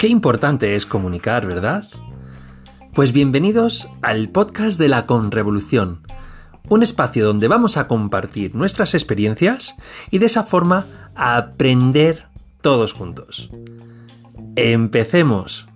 Qué 0.00 0.08
importante 0.08 0.76
es 0.76 0.86
comunicar, 0.86 1.46
¿verdad? 1.46 1.86
Pues 2.94 3.12
bienvenidos 3.12 3.90
al 4.00 4.30
podcast 4.30 4.78
de 4.78 4.88
la 4.88 5.04
Conrevolución, 5.04 6.00
un 6.70 6.82
espacio 6.82 7.26
donde 7.26 7.48
vamos 7.48 7.76
a 7.76 7.86
compartir 7.86 8.54
nuestras 8.54 8.94
experiencias 8.94 9.76
y 10.10 10.16
de 10.16 10.24
esa 10.24 10.42
forma 10.42 11.10
aprender 11.14 12.28
todos 12.62 12.94
juntos. 12.94 13.50
Empecemos. 14.56 15.68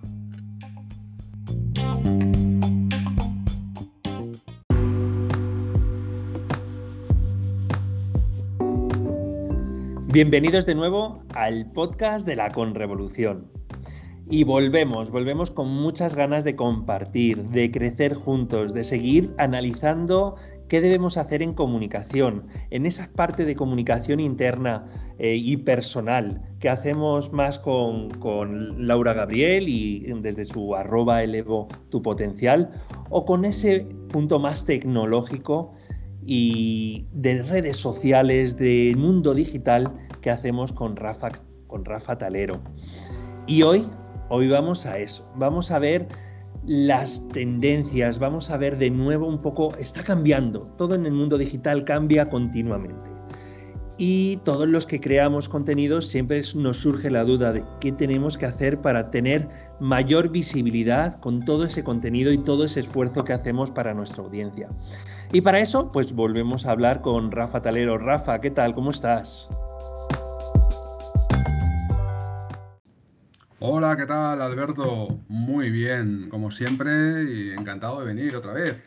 Bienvenidos 10.15 10.65
de 10.65 10.75
nuevo 10.75 11.25
al 11.33 11.69
podcast 11.73 12.25
de 12.25 12.37
la 12.37 12.49
Conrevolución. 12.53 13.51
Y 14.29 14.45
volvemos, 14.45 15.11
volvemos 15.11 15.51
con 15.51 15.67
muchas 15.67 16.15
ganas 16.15 16.45
de 16.45 16.55
compartir, 16.55 17.43
de 17.49 17.69
crecer 17.69 18.13
juntos, 18.13 18.73
de 18.73 18.85
seguir 18.85 19.33
analizando 19.37 20.37
qué 20.69 20.79
debemos 20.79 21.17
hacer 21.17 21.41
en 21.41 21.53
comunicación, 21.53 22.47
en 22.69 22.85
esa 22.85 23.11
parte 23.11 23.43
de 23.43 23.57
comunicación 23.57 24.21
interna 24.21 24.87
eh, 25.19 25.35
y 25.35 25.57
personal 25.57 26.41
que 26.61 26.69
hacemos 26.69 27.33
más 27.33 27.59
con, 27.59 28.09
con, 28.11 28.87
Laura 28.87 29.11
Gabriel 29.13 29.67
y 29.67 29.99
desde 30.21 30.45
su 30.45 30.75
arroba 30.75 31.23
elevo 31.23 31.67
tu 31.89 32.01
potencial, 32.01 32.71
o 33.09 33.25
con 33.25 33.43
ese 33.43 33.85
punto 34.07 34.39
más 34.39 34.65
tecnológico 34.65 35.73
y 36.25 37.05
de 37.13 37.43
redes 37.43 37.77
sociales, 37.77 38.57
de 38.57 38.93
mundo 38.97 39.33
digital 39.33 39.93
que 40.21 40.31
hacemos 40.31 40.73
con 40.73 40.95
Rafa, 40.95 41.31
con 41.67 41.85
Rafa 41.85 42.17
Talero. 42.17 42.59
Y 43.47 43.61
hoy 43.61 43.85
Hoy 44.27 44.47
vamos 44.47 44.87
a 44.87 44.97
eso, 44.97 45.23
vamos 45.35 45.69
a 45.69 45.77
ver 45.77 46.07
las 46.65 47.27
tendencias, 47.29 48.17
vamos 48.17 48.49
a 48.49 48.57
ver 48.57 48.79
de 48.79 48.89
nuevo 48.89 49.27
un 49.27 49.39
poco, 49.39 49.75
está 49.77 50.03
cambiando, 50.03 50.61
todo 50.79 50.95
en 50.95 51.05
el 51.05 51.11
mundo 51.11 51.37
digital 51.37 51.83
cambia 51.83 52.27
continuamente. 52.27 53.11
Y 53.99 54.37
todos 54.37 54.67
los 54.67 54.87
que 54.87 54.99
creamos 54.99 55.47
contenidos 55.47 56.07
siempre 56.07 56.41
nos 56.55 56.77
surge 56.77 57.11
la 57.11 57.23
duda 57.23 57.53
de 57.53 57.63
qué 57.79 57.91
tenemos 57.91 58.35
que 58.35 58.47
hacer 58.47 58.81
para 58.81 59.11
tener 59.11 59.47
mayor 59.79 60.31
visibilidad 60.31 61.19
con 61.19 61.45
todo 61.45 61.65
ese 61.65 61.83
contenido 61.83 62.33
y 62.33 62.39
todo 62.39 62.63
ese 62.63 62.79
esfuerzo 62.79 63.23
que 63.23 63.33
hacemos 63.33 63.69
para 63.69 63.93
nuestra 63.93 64.23
audiencia. 64.23 64.69
Y 65.35 65.41
para 65.41 65.59
eso, 65.59 65.91
pues 65.91 66.13
volvemos 66.13 66.65
a 66.65 66.71
hablar 66.71 67.01
con 67.01 67.29
Rafa 67.29 67.61
Talero. 67.61 67.97
Rafa, 67.97 68.39
¿qué 68.39 68.51
tal? 68.51 68.73
¿Cómo 68.73 68.91
estás? 68.91 69.49
Hola, 73.59 73.97
¿qué 73.97 74.05
tal, 74.05 74.41
Alberto? 74.41 75.19
Muy 75.27 75.71
bien, 75.71 76.29
como 76.29 76.51
siempre, 76.51 77.25
y 77.25 77.51
encantado 77.51 77.99
de 77.99 78.05
venir 78.05 78.33
otra 78.33 78.53
vez. 78.53 78.81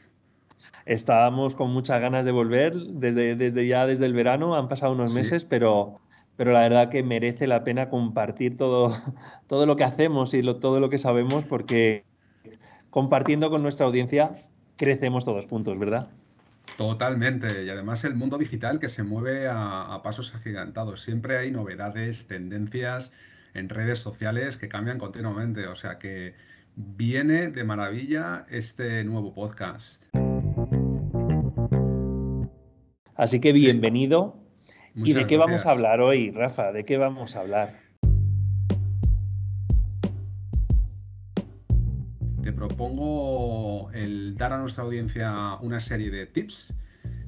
Estábamos 0.87 1.55
con 1.55 1.71
muchas 1.71 2.01
ganas 2.01 2.25
de 2.25 2.33
volver 2.33 2.75
desde, 2.75 3.37
desde 3.37 3.67
ya 3.67 3.85
desde 3.85 4.07
el 4.07 4.15
verano, 4.15 4.57
han 4.57 4.71
pasado 4.71 4.95
unos 4.95 5.13
meses, 5.13 5.45
pero, 5.45 6.01
pero 6.37 6.53
la 6.53 6.61
verdad 6.61 6.89
que 6.89 7.03
merece 7.03 7.47
la 7.47 7.63
pena 7.63 7.91
compartir 7.91 8.57
todo, 8.57 8.97
todo 9.49 9.67
lo 9.67 9.77
que 9.77 9.85
hacemos 9.85 10.33
y 10.33 10.41
todo 10.61 10.81
lo 10.81 10.89
que 10.89 10.97
sabemos, 10.97 11.45
porque 11.45 12.07
compartiendo 12.89 13.51
con 13.51 13.61
nuestra 13.61 13.85
audiencia 13.85 14.31
crecemos 14.77 15.27
todos 15.27 15.47
juntos, 15.47 15.79
¿verdad? 15.79 16.09
Totalmente, 16.77 17.65
y 17.65 17.71
además 17.71 18.05
el 18.05 18.15
mundo 18.15 18.39
digital 18.39 18.79
que 18.79 18.89
se 18.89 19.03
mueve 19.03 19.49
a, 19.49 19.95
a 19.95 20.03
pasos 20.03 20.35
agigantados. 20.35 21.03
Siempre 21.03 21.39
hay 21.39 21.51
novedades, 21.51 22.27
tendencias 22.27 23.13
en 23.55 23.69
redes 23.69 23.99
sociales 23.99 24.57
que 24.57 24.69
cambian 24.69 24.99
continuamente. 24.99 25.67
O 25.67 25.75
sea 25.75 25.99
que 25.99 26.35
viene 26.77 27.49
de 27.49 27.65
maravilla 27.65 28.47
este 28.51 29.03
nuevo 29.05 29.35
podcast. 29.35 30.03
Así 33.17 33.41
que 33.41 33.53
bienvenido. 33.53 34.37
¿Y 34.95 35.13
de 35.13 35.27
qué 35.27 35.37
vamos 35.37 35.67
a 35.67 35.73
hablar 35.73 36.01
hoy, 36.01 36.31
Rafa? 36.31 36.73
¿De 36.73 36.85
qué 36.85 36.97
vamos 36.97 37.35
a 37.35 37.41
hablar? 37.41 37.88
Te 42.49 42.55
propongo 42.55 43.91
el 43.93 44.35
dar 44.39 44.55
a 44.55 44.57
nuestra 44.57 44.83
audiencia 44.83 45.59
una 45.61 45.81
serie 45.81 46.11
de 46.11 46.25
tips 46.25 46.73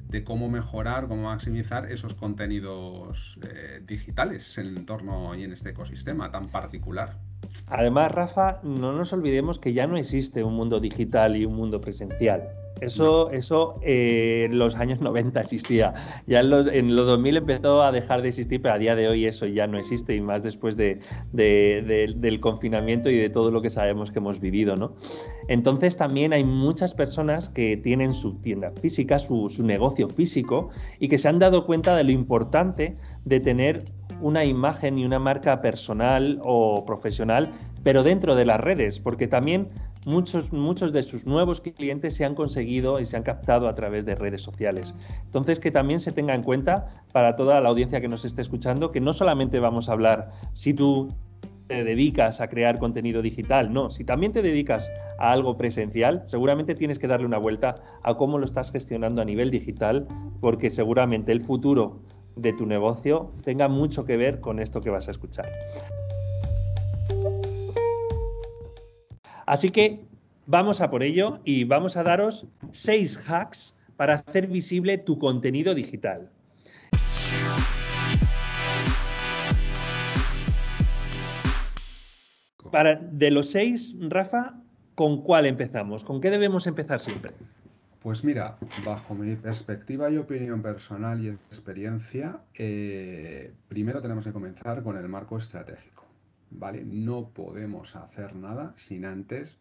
de 0.09 0.23
cómo 0.23 0.49
mejorar, 0.49 1.07
cómo 1.07 1.25
maximizar 1.25 1.91
esos 1.91 2.15
contenidos 2.15 3.37
eh, 3.43 3.83
digitales 3.85 4.57
en 4.57 4.69
el 4.69 4.77
entorno 4.79 5.35
y 5.35 5.43
en 5.43 5.53
este 5.53 5.69
ecosistema 5.69 6.31
tan 6.31 6.47
particular. 6.47 7.19
Además, 7.67 8.11
Rafa, 8.11 8.61
no 8.63 8.93
nos 8.93 9.13
olvidemos 9.13 9.59
que 9.59 9.73
ya 9.73 9.85
no 9.85 9.95
existe 9.95 10.43
un 10.43 10.55
mundo 10.55 10.79
digital 10.79 11.37
y 11.37 11.45
un 11.45 11.53
mundo 11.53 11.79
presencial. 11.81 12.49
Eso, 12.81 13.29
eso 13.29 13.79
eh, 13.83 14.47
en 14.49 14.57
los 14.57 14.75
años 14.75 15.01
90 15.01 15.39
existía. 15.39 15.93
Ya 16.25 16.39
en 16.39 16.49
los, 16.49 16.67
en 16.67 16.87
2000 16.87 17.37
empezó 17.37 17.83
a 17.83 17.91
dejar 17.91 18.23
de 18.23 18.29
existir, 18.29 18.59
pero 18.61 18.73
a 18.73 18.77
día 18.79 18.95
de 18.95 19.07
hoy 19.07 19.27
eso 19.27 19.45
ya 19.45 19.67
no 19.67 19.77
existe 19.77 20.15
y 20.15 20.21
más 20.21 20.41
después 20.41 20.75
de, 20.77 20.99
del 21.31 22.39
confinamiento 22.39 23.11
y 23.11 23.17
de 23.17 23.29
todo 23.29 23.51
lo 23.51 23.61
que 23.61 23.69
sabemos 23.69 24.11
que 24.11 24.17
hemos 24.17 24.39
vivido, 24.39 24.75
¿no? 24.75 24.95
Entonces 25.47 25.95
también 25.95 26.33
hay 26.33 26.43
muchas 26.43 26.95
personas 26.95 27.49
que 27.49 27.77
tienen 27.77 28.13
su 28.13 28.41
tienda 28.41 28.71
física, 28.71 29.19
su, 29.19 29.47
su 29.49 29.63
negocio 29.63 30.07
físico 30.07 30.69
y 30.99 31.07
que 31.07 31.19
se 31.19 31.29
han 31.29 31.37
dado 31.37 31.67
cuenta 31.67 31.95
de 31.95 32.03
lo 32.03 32.11
importante 32.11 32.95
de 33.25 33.39
tener 33.39 33.85
una 34.21 34.45
imagen 34.45 34.97
y 34.97 35.05
una 35.05 35.19
marca 35.19 35.61
personal 35.61 36.39
o 36.43 36.85
profesional, 36.85 37.51
pero 37.83 38.03
dentro 38.03 38.35
de 38.35 38.45
las 38.45 38.59
redes, 38.59 38.99
porque 38.99 39.27
también 39.27 39.67
muchos, 40.05 40.51
muchos 40.53 40.91
de 40.93 41.03
sus 41.03 41.25
nuevos 41.25 41.61
clientes 41.61 42.15
se 42.15 42.25
han 42.25 42.35
conseguido 42.35 42.99
y 42.99 43.05
se 43.05 43.17
han 43.17 43.23
captado 43.23 43.67
a 43.67 43.73
través 43.73 44.05
de 44.05 44.15
redes 44.15 44.41
sociales. 44.41 44.93
Entonces, 45.25 45.59
que 45.59 45.71
también 45.71 45.99
se 45.99 46.11
tenga 46.11 46.33
en 46.33 46.43
cuenta 46.43 47.03
para 47.11 47.35
toda 47.35 47.59
la 47.61 47.69
audiencia 47.69 48.01
que 48.01 48.07
nos 48.07 48.25
esté 48.25 48.41
escuchando, 48.41 48.91
que 48.91 49.01
no 49.01 49.13
solamente 49.13 49.59
vamos 49.59 49.89
a 49.89 49.93
hablar 49.93 50.31
si 50.53 50.73
tú 50.73 51.09
te 51.67 51.83
dedicas 51.85 52.41
a 52.41 52.49
crear 52.49 52.79
contenido 52.79 53.21
digital, 53.21 53.71
no, 53.71 53.91
si 53.91 54.03
también 54.03 54.33
te 54.33 54.41
dedicas 54.41 54.91
a 55.17 55.31
algo 55.31 55.55
presencial, 55.55 56.23
seguramente 56.25 56.75
tienes 56.75 56.99
que 56.99 57.07
darle 57.07 57.25
una 57.25 57.37
vuelta 57.37 57.75
a 58.03 58.15
cómo 58.15 58.39
lo 58.39 58.45
estás 58.45 58.71
gestionando 58.71 59.21
a 59.21 59.25
nivel 59.25 59.51
digital, 59.51 60.05
porque 60.41 60.69
seguramente 60.69 61.31
el 61.31 61.39
futuro 61.39 62.01
de 62.35 62.51
tu 62.53 62.65
negocio 62.65 63.31
tenga 63.43 63.69
mucho 63.69 64.03
que 64.03 64.17
ver 64.17 64.41
con 64.41 64.59
esto 64.59 64.81
que 64.81 64.89
vas 64.89 65.07
a 65.07 65.11
escuchar. 65.11 65.49
Así 69.51 69.69
que 69.69 69.99
vamos 70.45 70.79
a 70.79 70.89
por 70.89 71.03
ello 71.03 71.41
y 71.43 71.65
vamos 71.65 71.97
a 71.97 72.03
daros 72.03 72.47
seis 72.71 73.21
hacks 73.29 73.75
para 73.97 74.13
hacer 74.13 74.47
visible 74.47 74.97
tu 74.97 75.19
contenido 75.19 75.75
digital. 75.75 76.29
De 83.11 83.29
los 83.29 83.49
seis, 83.49 83.93
Rafa, 83.99 84.55
¿con 84.95 85.21
cuál 85.21 85.45
empezamos? 85.45 86.05
¿Con 86.05 86.21
qué 86.21 86.29
debemos 86.29 86.65
empezar 86.65 87.01
siempre? 87.01 87.33
Pues 87.99 88.23
mira, 88.23 88.57
bajo 88.85 89.13
mi 89.15 89.35
perspectiva 89.35 90.09
y 90.09 90.15
opinión 90.15 90.61
personal 90.61 91.21
y 91.21 91.27
experiencia, 91.27 92.39
eh, 92.55 93.51
primero 93.67 94.01
tenemos 94.01 94.23
que 94.23 94.31
comenzar 94.31 94.81
con 94.81 94.95
el 94.95 95.09
marco 95.09 95.35
estratégico. 95.37 96.10
¿Vale? 96.51 96.83
No 96.85 97.29
podemos 97.29 97.95
hacer 97.95 98.35
nada 98.35 98.73
sin 98.77 99.05
antes 99.05 99.57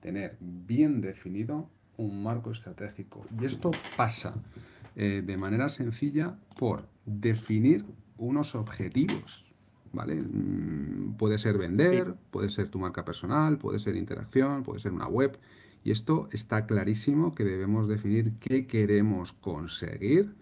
tener 0.00 0.36
bien 0.40 1.00
definido 1.00 1.68
un 1.96 2.22
marco 2.22 2.50
estratégico. 2.50 3.26
Y 3.40 3.46
esto 3.46 3.70
pasa 3.96 4.34
eh, 4.94 5.22
de 5.24 5.36
manera 5.36 5.68
sencilla 5.68 6.36
por 6.58 6.86
definir 7.04 7.84
unos 8.18 8.54
objetivos. 8.54 9.52
¿Vale? 9.92 10.16
Mm, 10.16 11.14
puede 11.16 11.38
ser 11.38 11.56
vender, 11.56 12.14
puede 12.30 12.50
ser 12.50 12.68
tu 12.68 12.78
marca 12.78 13.04
personal, 13.04 13.56
puede 13.56 13.78
ser 13.78 13.96
interacción, 13.96 14.62
puede 14.62 14.80
ser 14.80 14.92
una 14.92 15.08
web. 15.08 15.38
Y 15.84 15.90
esto 15.90 16.28
está 16.32 16.66
clarísimo 16.66 17.34
que 17.34 17.44
debemos 17.44 17.88
definir 17.88 18.32
qué 18.40 18.66
queremos 18.66 19.32
conseguir 19.32 20.34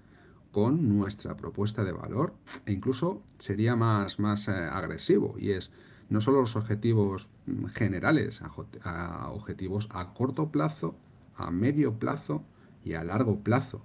con 0.55 0.89
nuestra 0.89 1.37
propuesta 1.37 1.83
de 1.83 1.91
valor 1.91 2.33
e 2.65 2.73
incluso 2.73 3.21
sería 3.39 3.75
más, 3.75 4.21
más 4.21 4.47
eh, 4.47 4.53
agresivo 4.53 5.35
y 5.37 5.51
es 5.51 5.73
no 6.11 6.21
solo 6.21 6.43
los 6.43 6.55
objetivos 6.55 7.29
mm, 7.47 7.65
generales, 7.67 8.41
a, 8.85 9.31
objetivos 9.33 9.89
a 9.91 10.15
corto 10.15 10.53
plazo, 10.53 10.95
a 11.37 11.51
medio 11.51 11.95
plazo 11.95 12.45
y 12.85 12.93
a 12.93 13.03
largo 13.03 13.41
plazo. 13.41 13.85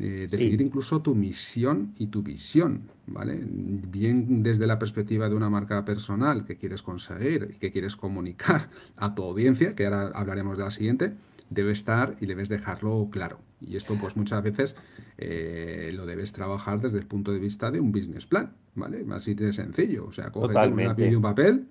Eh, 0.00 0.28
definir 0.30 0.60
incluso 0.60 1.02
tu 1.02 1.16
misión 1.16 1.92
y 1.98 2.06
tu 2.06 2.22
visión, 2.22 2.82
¿vale? 3.08 3.40
Bien 3.42 4.44
desde 4.44 4.68
la 4.68 4.78
perspectiva 4.78 5.28
de 5.28 5.34
una 5.34 5.50
marca 5.50 5.84
personal 5.84 6.44
que 6.44 6.56
quieres 6.56 6.80
conseguir 6.82 7.56
y 7.56 7.58
que 7.58 7.72
quieres 7.72 7.96
comunicar 7.96 8.70
a 8.96 9.16
tu 9.16 9.24
audiencia, 9.24 9.74
que 9.74 9.86
ahora 9.86 10.12
hablaremos 10.14 10.56
de 10.58 10.62
la 10.62 10.70
siguiente, 10.70 11.14
debe 11.50 11.72
estar 11.72 12.16
y 12.20 12.26
debes 12.26 12.48
dejarlo 12.48 13.08
claro. 13.10 13.40
Y 13.60 13.76
esto 13.76 13.96
pues 14.00 14.16
muchas 14.16 14.42
veces 14.42 14.76
eh, 15.16 15.90
lo 15.94 16.06
debes 16.06 16.24
es 16.24 16.32
trabajar 16.32 16.80
desde 16.80 16.98
el 16.98 17.06
punto 17.06 17.32
de 17.32 17.38
vista 17.38 17.70
de 17.70 17.80
un 17.80 17.92
business 17.92 18.26
plan, 18.26 18.52
¿vale? 18.74 19.04
Así 19.10 19.34
de 19.34 19.52
sencillo. 19.52 20.06
O 20.06 20.12
sea, 20.12 20.30
coge 20.30 20.56
un 20.56 20.84
lápiz 20.84 21.10
y 21.10 21.14
un 21.14 21.22
papel 21.22 21.66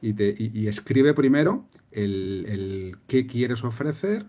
y, 0.00 0.12
te, 0.12 0.34
y, 0.38 0.66
escribe 0.66 1.14
primero 1.14 1.66
el, 1.90 2.44
el, 2.48 2.96
qué 3.06 3.26
quieres 3.26 3.64
ofrecer, 3.64 4.26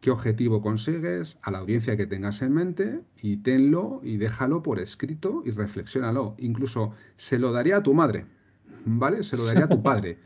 qué 0.00 0.10
objetivo 0.10 0.60
consigues, 0.60 1.38
a 1.42 1.50
la 1.50 1.58
audiencia 1.58 1.96
que 1.96 2.06
tengas 2.06 2.42
en 2.42 2.52
mente 2.52 3.00
y 3.20 3.38
tenlo 3.38 4.00
y 4.02 4.16
déjalo 4.16 4.62
por 4.62 4.80
escrito 4.80 5.42
y 5.44 5.50
reflexiónalo. 5.50 6.34
Incluso 6.38 6.92
se 7.16 7.38
lo 7.38 7.52
daría 7.52 7.78
a 7.78 7.82
tu 7.82 7.94
madre, 7.94 8.26
¿vale? 8.84 9.24
Se 9.24 9.36
lo 9.36 9.44
daría 9.44 9.64
a 9.64 9.68
tu 9.68 9.82
padre. 9.82 10.18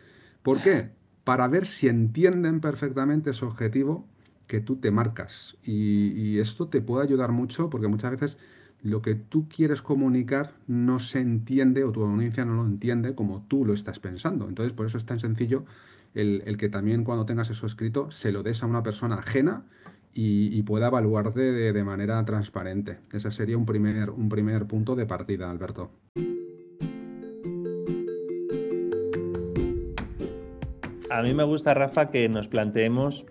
¿Por 0.42 0.60
qué? 0.60 0.90
Para 1.24 1.48
ver 1.48 1.66
si 1.66 1.88
entienden 1.88 2.60
perfectamente 2.60 3.30
ese 3.30 3.44
objetivo 3.44 4.06
que 4.46 4.60
tú 4.60 4.76
te 4.76 4.90
marcas. 4.90 5.56
Y, 5.64 6.38
esto 6.38 6.68
te 6.68 6.80
puede 6.80 7.04
ayudar 7.04 7.32
mucho 7.32 7.70
porque 7.70 7.88
muchas 7.88 8.12
veces 8.12 8.38
lo 8.82 9.00
que 9.00 9.14
tú 9.14 9.48
quieres 9.48 9.80
comunicar 9.80 10.52
no 10.66 10.98
se 10.98 11.20
entiende 11.20 11.84
o 11.84 11.92
tu 11.92 12.04
audiencia 12.04 12.44
no 12.44 12.54
lo 12.54 12.66
entiende 12.66 13.14
como 13.14 13.44
tú 13.48 13.64
lo 13.64 13.72
estás 13.72 13.98
pensando. 13.98 14.48
Entonces, 14.48 14.74
por 14.74 14.86
eso 14.86 14.98
es 14.98 15.06
tan 15.06 15.20
sencillo 15.20 15.64
el, 16.14 16.56
que 16.58 16.68
también 16.68 17.04
cuando 17.04 17.24
tengas 17.24 17.50
eso 17.50 17.66
escrito 17.66 18.10
se 18.10 18.30
lo 18.30 18.42
des 18.42 18.62
a 18.62 18.66
una 18.66 18.82
persona 18.82 19.16
ajena 19.16 19.64
y, 20.16 20.62
pueda 20.62 20.88
evaluarte 20.88 21.40
de, 21.40 21.72
de, 21.72 21.84
manera 21.84 22.24
transparente. 22.24 22.98
Ese 23.12 23.32
sería 23.32 23.58
un 23.58 23.66
primer, 23.66 24.10
un 24.10 24.28
primer 24.28 24.66
punto 24.66 24.94
de 24.94 25.06
partida, 25.06 25.50
Alberto. 25.50 25.90
A 31.18 31.22
mí 31.22 31.32
me 31.32 31.44
gusta, 31.44 31.74
Rafa, 31.74 32.10
que 32.10 32.28
nos 32.28 32.48
planteemos 32.48 33.24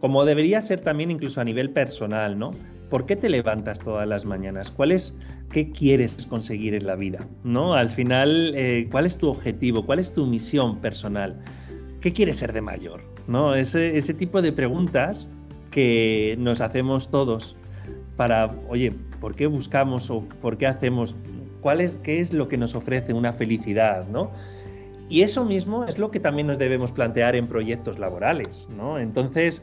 como 0.00 0.24
debería 0.24 0.60
ser 0.62 0.80
también 0.80 1.10
incluso 1.10 1.40
a 1.40 1.44
nivel 1.44 1.70
personal, 1.70 2.38
¿no? 2.38 2.54
¿Por 2.88 3.06
qué 3.06 3.14
te 3.14 3.28
levantas 3.28 3.78
todas 3.78 4.08
las 4.08 4.24
mañanas? 4.24 4.70
¿Cuál 4.70 4.90
es, 4.90 5.16
qué 5.52 5.70
quieres 5.70 6.26
conseguir 6.26 6.74
en 6.74 6.86
la 6.86 6.96
vida? 6.96 7.24
¿No? 7.44 7.74
Al 7.74 7.88
final, 7.88 8.52
eh, 8.56 8.88
¿cuál 8.90 9.06
es 9.06 9.16
tu 9.16 9.28
objetivo? 9.28 9.86
¿Cuál 9.86 10.00
es 10.00 10.12
tu 10.12 10.26
misión 10.26 10.80
personal? 10.80 11.38
¿Qué 12.00 12.12
quieres 12.12 12.36
ser 12.36 12.52
de 12.52 12.62
mayor? 12.62 13.02
¿No? 13.28 13.54
Ese, 13.54 13.96
ese 13.96 14.12
tipo 14.12 14.42
de 14.42 14.50
preguntas 14.52 15.28
que 15.70 16.34
nos 16.38 16.60
hacemos 16.60 17.10
todos 17.10 17.54
para, 18.16 18.52
oye, 18.68 18.92
¿por 19.20 19.36
qué 19.36 19.46
buscamos 19.46 20.10
o 20.10 20.22
por 20.40 20.56
qué 20.56 20.66
hacemos? 20.66 21.14
¿Cuál 21.60 21.80
es, 21.80 21.96
¿Qué 21.96 22.20
es 22.20 22.32
lo 22.32 22.48
que 22.48 22.56
nos 22.56 22.74
ofrece 22.74 23.12
una 23.12 23.32
felicidad? 23.32 24.08
¿no? 24.08 24.32
Y 25.10 25.22
eso 25.22 25.44
mismo 25.44 25.84
es 25.84 25.98
lo 25.98 26.12
que 26.12 26.20
también 26.20 26.46
nos 26.46 26.58
debemos 26.58 26.92
plantear 26.92 27.34
en 27.34 27.48
proyectos 27.48 27.98
laborales. 27.98 28.68
¿no? 28.76 28.98
Entonces, 28.98 29.60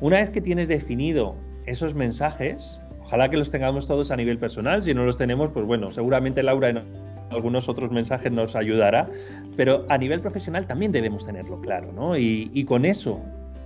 una 0.00 0.18
vez 0.18 0.28
que 0.30 0.42
tienes 0.42 0.68
definido 0.68 1.34
esos 1.64 1.94
mensajes, 1.94 2.78
ojalá 3.00 3.30
que 3.30 3.38
los 3.38 3.50
tengamos 3.50 3.86
todos 3.86 4.10
a 4.10 4.16
nivel 4.16 4.36
personal, 4.38 4.82
si 4.82 4.92
no 4.92 5.04
los 5.04 5.16
tenemos, 5.16 5.50
pues 5.50 5.64
bueno, 5.64 5.90
seguramente 5.90 6.42
Laura 6.42 6.68
en 6.68 6.82
algunos 7.30 7.66
otros 7.66 7.90
mensajes 7.90 8.30
nos 8.30 8.54
ayudará, 8.54 9.08
pero 9.56 9.86
a 9.88 9.96
nivel 9.96 10.20
profesional 10.20 10.66
también 10.66 10.92
debemos 10.92 11.24
tenerlo 11.24 11.58
claro, 11.62 11.90
¿no? 11.90 12.18
Y, 12.18 12.64
con 12.68 12.84
eso, 12.84 13.20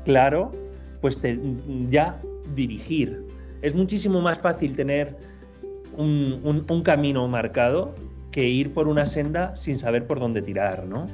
claro, 0.05 0.53
pues 1.01 1.21
ya 1.89 2.23
dirigir. 2.55 3.27
Es 3.63 3.75
muchísimo 3.75 4.21
más 4.21 4.39
fácil 4.39 4.77
tener 4.77 5.17
un 5.97 6.83
camino 6.85 7.27
marcado 7.27 7.93
que 8.39 8.47
ir 8.47 8.73
por 8.73 8.87
una 8.87 9.05
senda 9.05 9.57
sin 9.57 9.77
saber 9.77 10.07
por 10.07 10.21
dónde 10.21 10.43
tirar, 10.43 10.87
¿no? 10.87 11.09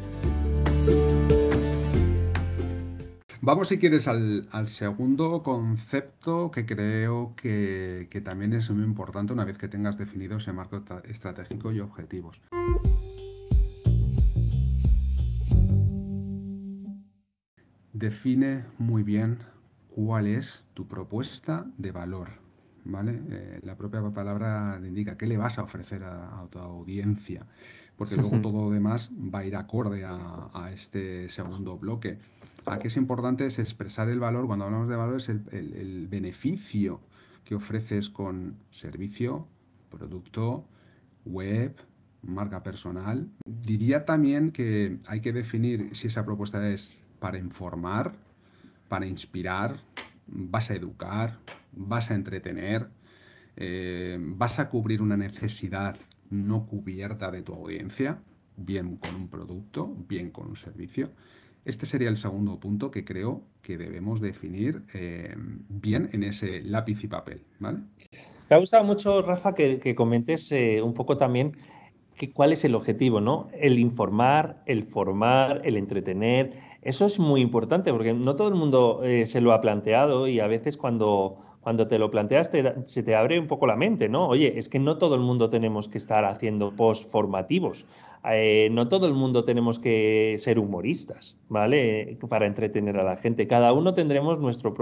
Vamos, 3.41 3.69
si 3.69 3.79
quieres, 3.79 4.07
al, 4.09 4.47
segundo 4.67 5.43
concepto 5.43 6.51
que 6.51 6.67
creo 6.67 7.33
que, 7.35 8.21
también 8.23 8.53
es 8.53 8.69
muy 8.71 8.85
importante 8.85 9.33
una 9.33 9.47
vez 9.47 9.57
que 9.57 9.69
tengas 9.69 9.97
definido 9.97 10.37
ese 10.37 10.53
marco 10.53 10.83
estratégico 11.09 11.73
y 11.73 11.81
objetivos. 11.81 12.43
Define 17.95 18.67
muy 18.77 19.03
bien 19.03 19.39
cuál 19.89 20.27
es 20.27 20.67
tu 20.75 20.87
propuesta 20.87 21.65
de 21.79 21.91
valor. 21.91 22.44
¿Vale? 22.85 23.21
Eh, 23.31 23.61
la 23.63 23.77
propia 23.77 24.03
palabra 24.11 24.81
indica 24.85 25.17
qué 25.17 25.27
le 25.27 25.37
vas 25.37 25.59
a 25.59 25.63
ofrecer 25.63 26.03
a 26.05 26.47
tu 26.51 26.59
audiencia 26.59 27.47
porque 27.97 28.17
luego 28.17 28.41
todo 28.41 28.65
lo 28.65 28.71
demás 28.71 29.11
va 29.13 29.41
a 29.41 29.45
ir 29.45 29.57
acorde 29.57 30.05
a, 30.05 30.71
este 30.73 31.29
segundo 31.29 31.79
bloque. 31.79 32.19
Aquí 32.67 32.89
es 32.89 32.97
importante 32.97 33.47
es 33.47 33.59
expresar 33.59 34.09
el 34.09 34.19
valor, 34.19 34.47
cuando 34.47 34.65
hablamos 34.65 34.89
de 34.89 34.97
valor 34.97 35.17
es 35.17 35.29
el, 35.29 36.09
beneficio 36.11 37.01
que 37.45 37.55
ofreces 37.55 38.09
con 38.09 38.57
servicio, 38.71 39.47
producto, 39.91 40.65
web, 41.25 41.77
marca 42.23 42.63
personal. 42.63 43.29
Diría 43.45 44.05
también 44.05 44.51
que 44.51 44.99
hay 45.07 45.21
que 45.21 45.33
definir 45.33 45.95
si 45.95 46.09
esa 46.09 46.25
propuesta 46.25 46.69
es 46.69 47.07
para 47.21 47.39
informar, 47.39 48.13
para 48.89 49.07
inspirar, 49.07 49.79
vas 50.27 50.71
a 50.71 50.75
educar, 50.75 51.39
vas 51.73 52.11
a 52.11 52.15
entretener, 52.15 52.89
eh, 53.57 54.19
vas 54.21 54.59
a 54.59 54.69
cubrir 54.69 55.03
una 55.03 55.17
necesidad 55.17 55.97
no 56.31 56.67
cubierta 56.67 57.31
de 57.31 57.43
tu 57.43 57.55
audiencia, 57.55 58.19
bien 58.57 58.97
con 58.97 59.15
un 59.15 59.29
producto, 59.29 59.95
bien 60.09 60.31
con 60.31 60.49
un 60.49 60.57
servicio. 60.57 61.11
Este 61.65 61.87
sería 61.87 62.09
el 62.09 62.17
segundo 62.17 62.61
punto 62.61 62.91
que 62.91 63.05
creo 63.05 63.43
que 63.63 63.79
debemos 63.79 64.21
definir 64.21 64.83
eh, 64.93 65.35
bien 65.69 66.11
en 66.13 66.25
ese 66.25 66.63
lápiz 66.63 67.03
y 67.03 67.09
papel. 67.09 67.43
¿vale? 67.59 67.79
Me 68.51 68.57
ha 68.57 68.59
gustado 68.59 68.85
mucho, 68.85 69.23
Rafa, 69.23 69.55
que, 69.55 69.95
comentes 69.95 70.53
eh, 70.53 70.83
un 70.83 70.93
poco 70.93 71.17
también 71.17 71.57
que, 72.17 72.31
cuál 72.33 72.53
es 72.53 72.65
el 72.65 72.75
objetivo, 72.75 73.21
¿no? 73.21 73.49
El 73.59 73.79
informar, 73.79 74.63
el 74.67 74.83
formar, 74.83 75.63
el 75.65 75.77
entretener. 75.77 76.53
Eso 76.85 77.07
es 77.07 77.19
muy 77.19 77.41
importante 77.41 77.93
porque 77.93 78.13
no 78.13 78.37
todo 78.37 78.49
el 78.49 78.55
mundo 78.55 79.01
eh, 79.03 79.27
se 79.27 79.41
lo 79.41 79.53
ha 79.53 79.61
planteado 79.61 80.29
y 80.29 80.41
a 80.41 80.47
veces 80.47 80.77
cuando 80.77 81.37
cuando 81.65 81.89
te 81.89 81.99
lo 81.99 82.11
planteas 82.11 82.51
se 82.85 83.03
te 83.03 83.15
abre 83.15 83.41
un 83.41 83.47
poco 83.47 83.67
la 83.67 83.75
mente, 83.75 84.07
¿no? 84.07 84.29
Oye, 84.29 84.59
es 84.59 84.69
que 84.69 84.79
no 84.79 84.99
todo 84.99 85.15
el 85.15 85.23
mundo 85.23 85.49
tenemos 85.49 85.89
que 85.89 85.97
estar 85.97 86.27
haciendo 86.27 86.77
post 86.77 87.11
formativos, 87.11 87.87
eh, 88.31 88.69
no 88.71 88.87
todo 88.89 89.07
el 89.07 89.15
mundo 89.15 89.45
tenemos 89.45 89.79
que 89.79 90.37
ser 90.39 90.59
humoristas, 90.59 91.37
¿vale? 91.49 92.19
Para 92.29 92.47
entretener 92.47 92.99
a 92.99 93.03
la 93.03 93.17
gente. 93.17 93.47
Cada 93.47 93.73
uno 93.73 93.95
tendremos 93.95 94.39
nuestro 94.39 94.75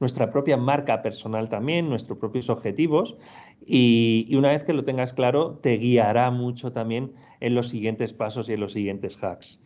nuestra 0.00 0.30
propia 0.30 0.56
marca 0.56 1.02
personal 1.02 1.50
también, 1.50 1.90
nuestros 1.90 2.18
propios 2.18 2.48
objetivos 2.48 3.18
y, 3.66 4.34
una 4.36 4.48
vez 4.48 4.64
que 4.64 4.72
lo 4.72 4.84
tengas 4.84 5.12
claro, 5.12 5.58
te 5.62 5.76
guiará 5.76 6.30
mucho 6.30 6.72
también 6.72 7.12
en 7.40 7.54
los 7.54 7.68
siguientes 7.68 8.14
pasos 8.14 8.48
y 8.48 8.54
en 8.54 8.60
los 8.60 8.72
siguientes 8.72 9.22
hacks. 9.22 9.60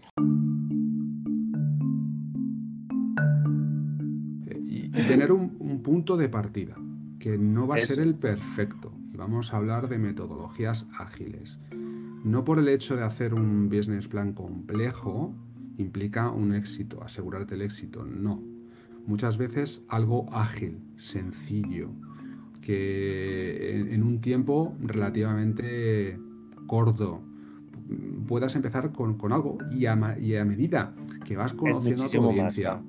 Tener 5.10 5.32
un, 5.32 5.82
punto 5.82 6.16
de 6.16 6.28
partida, 6.28 6.76
que 7.18 7.38
no 7.38 7.66
va 7.66 7.76
a 7.76 7.78
ser 7.78 8.00
el 8.00 8.14
perfecto. 8.14 8.92
Y 9.12 9.16
vamos 9.16 9.52
a 9.52 9.56
hablar 9.56 9.88
de 9.88 9.98
metodologías 9.98 10.86
ágiles. 10.98 11.58
No 12.24 12.44
por 12.44 12.58
el 12.58 12.68
hecho 12.68 12.96
de 12.96 13.02
hacer 13.02 13.34
un 13.34 13.68
business 13.68 14.08
plan 14.08 14.32
complejo 14.32 15.34
implica 15.78 16.30
un 16.30 16.54
éxito, 16.54 17.02
asegurarte 17.02 17.54
el 17.54 17.62
éxito. 17.62 18.04
No. 18.04 18.42
Muchas 19.06 19.38
veces 19.38 19.82
algo 19.88 20.26
ágil, 20.32 20.78
sencillo, 20.96 21.90
que 22.60 23.80
en, 23.92 24.02
un 24.02 24.20
tiempo 24.20 24.76
relativamente 24.80 26.18
corto 26.66 27.22
puedas 28.26 28.54
empezar 28.54 28.92
con, 28.92 29.16
algo 29.32 29.58
y 29.70 29.86
a, 29.86 29.96
medida 29.96 30.94
que 31.24 31.36
vas 31.36 31.52
conociendo 31.52 32.04
a 32.04 32.08
tu 32.08 32.22
audiencia, 32.22 32.82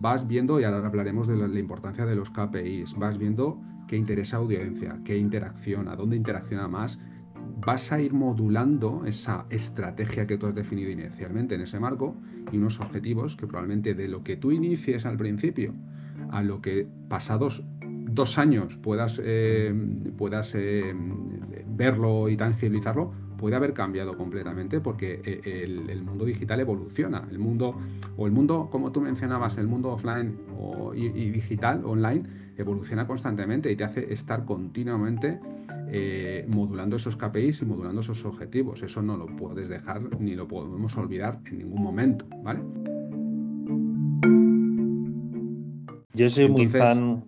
vas 0.00 0.26
viendo, 0.26 0.60
y 0.60 0.64
ahora 0.64 0.86
hablaremos 0.86 1.26
de 1.26 1.36
la, 1.36 1.58
importancia 1.58 2.06
de 2.06 2.16
los 2.16 2.30
KPIs, 2.30 2.94
vas 2.94 3.18
viendo 3.18 3.60
qué 3.88 3.96
interesa 3.96 4.38
audiencia, 4.38 4.98
qué 5.04 5.16
interacciona, 5.16 5.96
dónde 5.96 6.16
interacciona 6.16 6.68
más, 6.68 6.98
vas 7.58 7.92
a 7.92 8.00
ir 8.00 8.12
modulando 8.12 9.04
esa 9.06 9.46
estrategia 9.50 10.26
que 10.26 10.36
tú 10.36 10.46
has 10.46 10.54
definido 10.54 10.90
inicialmente 10.90 11.54
en 11.54 11.62
ese 11.62 11.78
marco 11.78 12.16
y 12.50 12.58
unos 12.58 12.80
objetivos 12.80 13.36
que 13.36 13.46
probablemente 13.46 13.94
de 13.94 14.08
lo 14.08 14.22
que 14.22 14.36
tú 14.36 14.52
inicies 14.52 15.06
al 15.06 15.16
principio 15.16 15.74
a 16.30 16.42
lo 16.42 16.60
que 16.60 16.88
pasados 17.08 17.62
dos 18.10 18.38
años 18.38 18.76
puedas, 18.76 19.20
eh, 19.22 19.72
puedas 20.16 20.54
eh, 20.54 20.94
verlo 21.66 22.28
y 22.28 22.36
tangibilizarlo, 22.36 23.12
puede 23.36 23.56
haber 23.56 23.72
cambiado 23.72 24.16
completamente 24.16 24.80
porque 24.80 25.20
eh, 25.24 25.64
el, 25.64 26.02
mundo 26.02 26.24
digital 26.24 26.60
evoluciona. 26.60 27.26
El 27.30 27.38
mundo, 27.38 27.76
o 28.16 28.26
el 28.26 28.32
mundo, 28.32 28.68
como 28.70 28.92
tú 28.92 29.00
mencionabas, 29.00 29.58
el 29.58 29.66
mundo 29.66 29.90
offline 29.90 30.36
y, 30.94 31.30
digital, 31.30 31.84
online, 31.84 32.24
evoluciona 32.56 33.06
constantemente 33.06 33.70
y 33.70 33.76
te 33.76 33.84
hace 33.84 34.12
estar 34.12 34.44
continuamente 34.44 35.40
eh, 35.88 36.46
modulando 36.48 36.96
esos 36.96 37.16
KPIs 37.16 37.62
y 37.62 37.64
modulando 37.64 38.00
esos 38.00 38.24
objetivos. 38.24 38.82
Eso 38.82 39.02
no 39.02 39.16
lo 39.16 39.26
puedes 39.26 39.68
dejar 39.68 40.20
ni 40.20 40.34
lo 40.34 40.48
podemos 40.48 40.96
olvidar 40.96 41.40
en 41.46 41.58
ningún 41.58 41.82
momento, 41.82 42.26
¿vale? 42.42 42.60
Yo 46.14 46.30
soy 46.30 46.48
muy 46.48 46.68
fan 46.68 47.24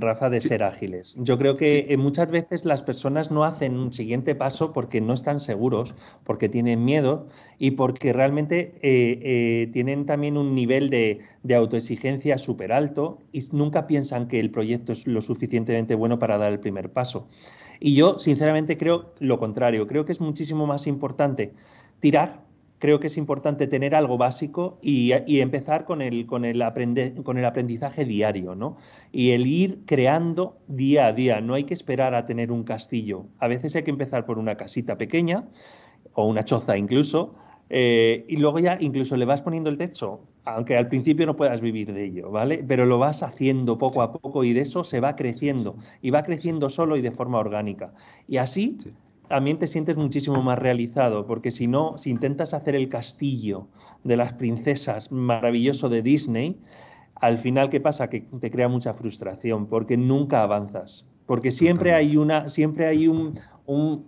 Rafa, 0.00 0.30
de 0.30 0.40
ser 0.40 0.62
ágiles. 0.62 1.16
Yo 1.18 1.38
creo 1.38 1.56
que 1.56 1.86
eh, 1.88 1.96
muchas 1.96 2.30
veces 2.30 2.64
las 2.64 2.82
personas 2.82 3.30
no 3.30 3.44
hacen 3.44 3.78
un 3.78 3.92
siguiente 3.92 4.34
paso 4.34 4.72
porque 4.72 5.00
no 5.00 5.12
están 5.12 5.40
seguros, 5.40 5.94
porque 6.24 6.48
tienen 6.48 6.84
miedo 6.84 7.26
y 7.58 7.72
porque 7.72 8.12
realmente 8.12 8.74
eh, 8.82 9.20
eh, 9.22 9.70
tienen 9.72 10.06
también 10.06 10.36
un 10.36 10.54
nivel 10.54 10.90
de, 10.90 11.20
de 11.42 11.54
autoexigencia 11.54 12.38
súper 12.38 12.72
alto 12.72 13.18
y 13.32 13.42
nunca 13.52 13.86
piensan 13.86 14.28
que 14.28 14.40
el 14.40 14.50
proyecto 14.50 14.92
es 14.92 15.06
lo 15.06 15.20
suficientemente 15.20 15.94
bueno 15.94 16.18
para 16.18 16.38
dar 16.38 16.52
el 16.52 16.60
primer 16.60 16.92
paso. 16.92 17.28
Y 17.80 17.94
yo, 17.94 18.18
sinceramente, 18.18 18.78
creo 18.78 19.14
lo 19.18 19.38
contrario. 19.38 19.86
Creo 19.86 20.04
que 20.04 20.12
es 20.12 20.20
muchísimo 20.20 20.66
más 20.66 20.86
importante 20.86 21.52
tirar 22.00 22.45
creo 22.78 23.00
que 23.00 23.06
es 23.06 23.16
importante 23.16 23.66
tener 23.66 23.94
algo 23.94 24.18
básico 24.18 24.78
y, 24.82 25.12
empezar 25.40 25.84
con 25.84 26.02
el, 26.02 26.26
con, 26.26 26.44
el 26.44 26.62
con 27.22 27.38
el 27.38 27.44
aprendizaje 27.44 28.04
diario, 28.04 28.54
¿no? 28.54 28.76
Y 29.12 29.30
el 29.30 29.46
ir 29.46 29.80
creando 29.86 30.58
día 30.68 31.06
a 31.06 31.12
día. 31.12 31.40
No 31.40 31.54
hay 31.54 31.64
que 31.64 31.74
esperar 31.74 32.14
a 32.14 32.26
tener 32.26 32.52
un 32.52 32.64
castillo. 32.64 33.26
A 33.38 33.48
veces 33.48 33.74
hay 33.76 33.82
que 33.82 33.90
empezar 33.90 34.26
por 34.26 34.38
una 34.38 34.56
casita 34.56 34.98
pequeña 34.98 35.44
o 36.14 36.26
una 36.26 36.42
choza 36.42 36.76
incluso. 36.76 37.34
Eh, 37.68 38.24
y 38.28 38.36
luego 38.36 38.60
ya 38.60 38.78
incluso 38.80 39.16
le 39.16 39.24
vas 39.24 39.42
poniendo 39.42 39.70
el 39.70 39.76
techo, 39.76 40.20
aunque 40.44 40.76
al 40.76 40.88
principio 40.88 41.26
no 41.26 41.34
puedas 41.34 41.60
vivir 41.60 41.92
de 41.92 42.04
ello, 42.04 42.30
¿vale? 42.30 42.62
Pero 42.66 42.86
lo 42.86 42.98
vas 42.98 43.24
haciendo 43.24 43.76
poco 43.76 44.02
a 44.02 44.12
poco 44.12 44.44
y 44.44 44.52
de 44.52 44.60
eso 44.60 44.84
se 44.84 45.00
va 45.00 45.16
creciendo 45.16 45.76
y 46.00 46.10
va 46.10 46.22
creciendo 46.22 46.68
solo 46.68 46.96
y 46.96 47.02
de 47.02 47.10
forma 47.10 47.38
orgánica. 47.38 47.92
Y 48.28 48.36
así 48.36 48.78
también 49.28 49.58
te 49.58 49.66
sientes 49.66 49.96
muchísimo 49.96 50.42
más 50.42 50.58
realizado, 50.58 51.26
porque 51.26 51.50
si 51.50 51.66
no, 51.66 51.98
si 51.98 52.10
intentas 52.10 52.54
hacer 52.54 52.74
el 52.74 52.88
castillo 52.88 53.68
de 54.04 54.16
las 54.16 54.32
princesas 54.34 55.10
maravilloso 55.12 55.88
de 55.88 56.02
Disney, 56.02 56.60
al 57.16 57.38
final, 57.38 57.70
¿qué 57.70 57.80
pasa? 57.80 58.08
Que 58.08 58.20
te 58.40 58.50
crea 58.50 58.68
mucha 58.68 58.92
frustración, 58.92 59.66
porque 59.66 59.96
nunca 59.96 60.42
avanzas. 60.42 61.06
Porque 61.24 61.50
siempre 61.50 61.92
hay 61.92 62.16
una, 62.16 62.48
siempre 62.48 62.86
hay 62.86 63.08
un, 63.08 63.34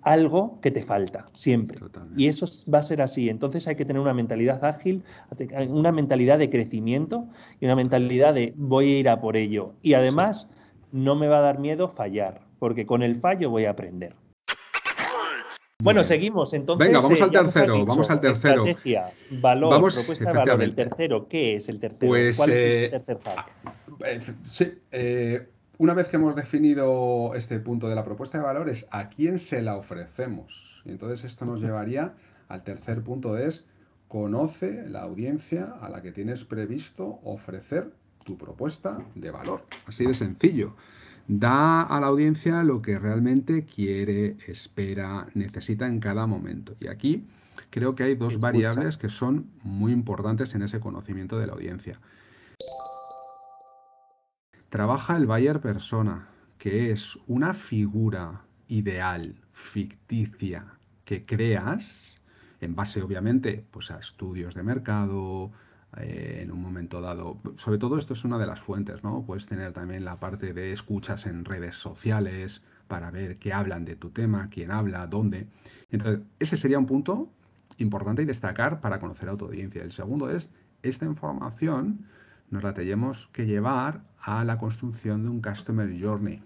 algo 0.02 0.60
que 0.60 0.70
te 0.70 0.82
falta, 0.82 1.26
siempre. 1.32 1.80
Y 2.16 2.28
eso 2.28 2.46
va 2.72 2.78
a 2.78 2.82
ser 2.82 3.02
así. 3.02 3.28
Entonces 3.28 3.66
hay 3.66 3.74
que 3.74 3.84
tener 3.84 4.00
una 4.00 4.14
mentalidad 4.14 4.64
ágil, 4.64 5.02
una 5.68 5.90
mentalidad 5.90 6.38
de 6.38 6.48
crecimiento 6.48 7.26
y 7.58 7.64
una 7.64 7.74
mentalidad 7.74 8.34
de 8.34 8.52
voy 8.56 8.92
a 8.92 8.98
ir 9.00 9.08
a 9.08 9.20
por 9.20 9.36
ello. 9.36 9.72
Y 9.82 9.94
además, 9.94 10.48
no 10.92 11.16
me 11.16 11.26
va 11.26 11.38
a 11.38 11.42
dar 11.42 11.58
miedo 11.58 11.88
fallar, 11.88 12.42
porque 12.60 12.86
con 12.86 13.02
el 13.02 13.16
fallo 13.16 13.50
voy 13.50 13.64
a 13.64 13.70
aprender. 13.70 14.14
Bueno, 15.80 16.02
seguimos. 16.02 16.54
Entonces, 16.54 16.88
Venga, 16.88 17.00
vamos 17.00 17.20
eh, 17.20 17.22
al 17.22 17.30
tercero. 17.30 17.86
Vamos 17.86 18.10
al 18.10 18.20
tercero. 18.20 18.66
Estrategia, 18.66 19.12
valor, 19.40 19.92
propuesta 19.92 20.32
de 20.32 20.38
valor. 20.38 20.62
El 20.64 20.74
tercero, 20.74 21.28
¿qué 21.28 21.54
es 21.54 21.68
el 21.68 21.78
tercero? 21.78 22.08
Pues, 22.08 22.36
¿Cuál 22.36 22.50
es 22.50 22.58
el 22.58 22.66
eh, 22.66 22.88
tercer 22.88 23.18
hack? 23.18 23.54
Eh, 24.04 24.20
sí, 24.42 24.72
una 25.78 25.94
vez 25.94 26.08
que 26.08 26.16
hemos 26.16 26.34
definido 26.34 27.32
este 27.36 27.60
punto 27.60 27.88
de 27.88 27.94
la 27.94 28.02
propuesta 28.02 28.38
de 28.38 28.44
valor, 28.44 28.68
es 28.68 28.88
a 28.90 29.08
quién 29.08 29.38
se 29.38 29.62
la 29.62 29.76
ofrecemos. 29.76 30.82
Y 30.84 30.90
entonces 30.90 31.22
esto 31.22 31.44
nos 31.44 31.60
llevaría 31.60 32.12
al 32.48 32.64
tercer 32.64 33.04
punto, 33.04 33.38
es 33.38 33.64
conoce 34.08 34.84
la 34.88 35.02
audiencia 35.02 35.76
a 35.80 35.88
la 35.88 36.02
que 36.02 36.10
tienes 36.10 36.44
previsto 36.44 37.20
ofrecer 37.22 37.92
tu 38.24 38.36
propuesta 38.36 38.98
de 39.14 39.30
valor. 39.30 39.62
Así 39.86 40.04
de 40.04 40.14
sencillo 40.14 40.74
da 41.28 41.82
a 41.82 42.00
la 42.00 42.06
audiencia 42.06 42.64
lo 42.64 42.80
que 42.80 42.98
realmente 42.98 43.66
quiere, 43.66 44.38
espera, 44.46 45.28
necesita 45.34 45.86
en 45.86 46.00
cada 46.00 46.26
momento. 46.26 46.74
Y 46.80 46.88
aquí 46.88 47.26
creo 47.70 47.94
que 47.94 48.04
hay 48.04 48.14
dos 48.14 48.40
variables 48.40 48.96
que 48.96 49.10
son 49.10 49.50
muy 49.62 49.92
importantes 49.92 50.54
en 50.54 50.62
ese 50.62 50.80
conocimiento 50.80 51.38
de 51.38 51.46
la 51.46 51.52
audiencia. 51.52 52.00
Trabaja 54.70 55.16
el 55.16 55.26
buyer 55.26 55.60
persona, 55.60 56.28
que 56.58 56.90
es 56.90 57.18
una 57.26 57.54
figura 57.54 58.42
ideal, 58.68 59.36
ficticia, 59.52 60.66
que 61.04 61.24
creas 61.24 62.16
en 62.60 62.74
base 62.74 63.02
obviamente 63.02 63.64
pues 63.70 63.90
a 63.90 63.98
estudios 63.98 64.54
de 64.54 64.62
mercado, 64.62 65.52
eh, 65.96 66.40
en 66.42 66.52
un 66.52 66.60
momento 66.60 67.00
dado. 67.00 67.38
Sobre 67.56 67.78
todo 67.78 67.96
esto 67.96 68.12
es 68.12 68.24
una 68.24 68.38
de 68.38 68.46
las 68.46 68.60
fuentes, 68.60 69.02
¿no? 69.02 69.24
Puedes 69.24 69.46
tener 69.46 69.72
también 69.72 70.04
la 70.04 70.20
parte 70.20 70.52
de 70.52 70.72
escuchas 70.72 71.26
en 71.26 71.44
redes 71.44 71.76
sociales 71.76 72.62
para 72.88 73.10
ver 73.10 73.38
qué 73.38 73.52
hablan 73.52 73.84
de 73.84 73.96
tu 73.96 74.10
tema, 74.10 74.48
quién 74.50 74.70
habla, 74.70 75.06
dónde. 75.06 75.46
Entonces, 75.90 76.24
ese 76.38 76.56
sería 76.56 76.78
un 76.78 76.86
punto 76.86 77.30
importante 77.78 78.22
y 78.22 78.24
destacar 78.26 78.80
para 78.80 78.98
conocer 79.00 79.28
a 79.28 79.36
tu 79.36 79.46
audiencia. 79.46 79.82
El 79.82 79.92
segundo 79.92 80.30
es, 80.30 80.48
esta 80.82 81.06
información 81.06 82.06
nos 82.50 82.62
la 82.62 82.74
tenemos 82.74 83.28
que 83.32 83.46
llevar 83.46 84.02
a 84.20 84.44
la 84.44 84.58
construcción 84.58 85.22
de 85.22 85.30
un 85.30 85.40
Customer 85.40 85.88
Journey. 86.00 86.42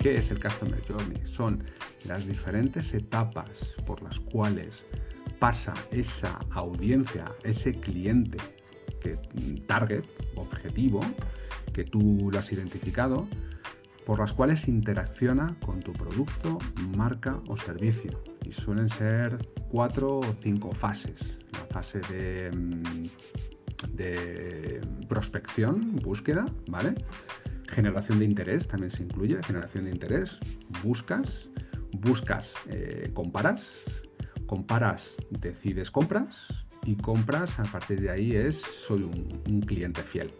¿Qué 0.00 0.16
es 0.16 0.30
el 0.30 0.38
Customer 0.38 0.82
Journey? 0.86 1.24
Son 1.24 1.62
las 2.06 2.26
diferentes 2.26 2.94
etapas 2.94 3.48
por 3.86 4.02
las 4.02 4.20
cuales 4.20 4.84
pasa 5.38 5.74
esa 5.90 6.38
audiencia, 6.50 7.24
ese 7.42 7.72
cliente, 7.72 8.38
que, 9.00 9.18
target, 9.66 10.04
objetivo, 10.36 11.00
que 11.72 11.84
tú 11.84 12.30
lo 12.30 12.38
has 12.38 12.50
identificado, 12.52 13.26
por 14.06 14.18
las 14.18 14.32
cuales 14.32 14.68
interacciona 14.68 15.56
con 15.64 15.80
tu 15.80 15.92
producto, 15.92 16.58
marca 16.96 17.40
o 17.48 17.56
servicio. 17.56 18.22
Y 18.44 18.52
suelen 18.52 18.88
ser 18.88 19.36
cuatro 19.68 20.18
o 20.18 20.34
cinco 20.42 20.72
fases. 20.72 21.38
La 21.52 21.66
fase 21.70 22.00
de, 22.10 22.50
mm, 22.50 23.94
de 23.96 24.80
prospección, 25.08 25.96
búsqueda, 25.96 26.46
¿vale? 26.68 26.94
Generación 27.68 28.18
de 28.18 28.26
interés 28.26 28.68
también 28.68 28.90
se 28.90 29.02
incluye, 29.02 29.42
generación 29.42 29.84
de 29.84 29.90
interés, 29.90 30.38
buscas, 30.82 31.48
buscas, 32.04 32.52
eh, 32.68 33.10
comparas, 33.14 33.66
comparas, 34.46 35.16
decides 35.30 35.90
compras 35.90 36.46
y 36.84 36.96
compras, 36.96 37.58
a 37.58 37.64
partir 37.64 38.00
de 38.00 38.10
ahí 38.10 38.36
es 38.36 38.60
soy 38.60 39.02
un, 39.02 39.60
cliente 39.62 40.02
fiel. 40.02 40.30